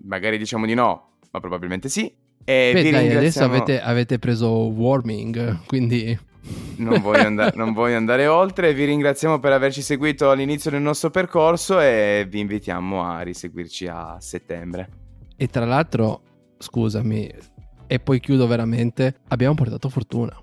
magari 0.04 0.36
diciamo 0.36 0.66
di 0.66 0.74
no, 0.74 1.12
ma 1.30 1.40
probabilmente 1.40 1.88
sì. 1.88 2.14
E 2.44 2.70
Beh, 2.72 2.90
dai, 2.90 3.14
adesso 3.14 3.44
avete, 3.44 3.80
avete, 3.80 4.18
preso 4.18 4.48
warming, 4.68 5.64
quindi... 5.66 6.18
Non 6.76 7.00
voglio, 7.00 7.26
and- 7.26 7.52
non 7.54 7.72
voglio, 7.72 7.96
andare 7.96 8.26
oltre, 8.26 8.74
vi 8.74 8.84
ringraziamo 8.86 9.38
per 9.38 9.52
averci 9.52 9.82
seguito 9.82 10.30
all'inizio 10.30 10.70
del 10.70 10.80
nostro 10.80 11.10
percorso 11.10 11.80
e 11.80 12.26
vi 12.28 12.40
invitiamo 12.40 13.04
a 13.04 13.20
riseguirci 13.20 13.86
a 13.86 14.16
settembre. 14.18 14.88
E 15.36 15.46
tra 15.48 15.64
l'altro, 15.64 16.22
scusami, 16.58 17.30
e 17.86 17.98
poi 17.98 18.20
chiudo 18.20 18.46
veramente, 18.46 19.16
abbiamo 19.28 19.54
portato 19.54 19.88
fortuna. 19.88 20.36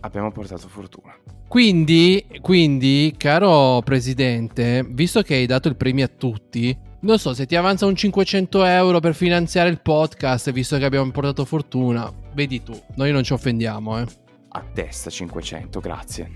Abbiamo 0.00 0.30
portato 0.32 0.68
fortuna. 0.68 1.14
Quindi, 1.46 2.26
quindi, 2.40 3.14
caro 3.16 3.80
presidente, 3.82 4.84
visto 4.88 5.22
che 5.22 5.34
hai 5.34 5.46
dato 5.46 5.68
il 5.68 5.76
premio 5.76 6.04
a 6.04 6.08
tutti, 6.08 6.76
Non 7.04 7.18
so, 7.18 7.34
se 7.34 7.44
ti 7.44 7.54
avanza 7.54 7.84
un 7.84 7.94
500 7.94 8.64
euro 8.64 8.98
per 8.98 9.14
finanziare 9.14 9.68
il 9.68 9.78
podcast, 9.82 10.50
visto 10.52 10.78
che 10.78 10.86
abbiamo 10.86 11.10
portato 11.10 11.44
fortuna, 11.44 12.10
vedi 12.32 12.62
tu, 12.62 12.72
noi 12.94 13.12
non 13.12 13.22
ci 13.22 13.34
offendiamo, 13.34 14.00
eh. 14.00 14.06
A 14.48 14.64
testa 14.72 15.10
500, 15.10 15.80
grazie. 15.80 16.30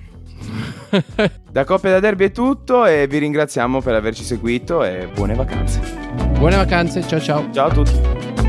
da 1.50 1.64
Coppia 1.64 1.92
da 1.92 2.00
Derby 2.00 2.26
è 2.26 2.32
tutto 2.32 2.84
e 2.84 3.06
vi 3.06 3.16
ringraziamo 3.16 3.80
per 3.80 3.94
averci 3.94 4.22
seguito 4.22 4.84
e 4.84 5.08
buone 5.14 5.34
vacanze. 5.34 5.80
Buone 6.36 6.56
vacanze, 6.56 7.02
ciao 7.08 7.20
ciao. 7.20 7.50
Ciao 7.50 7.68
a 7.68 7.72
tutti. 7.72 8.47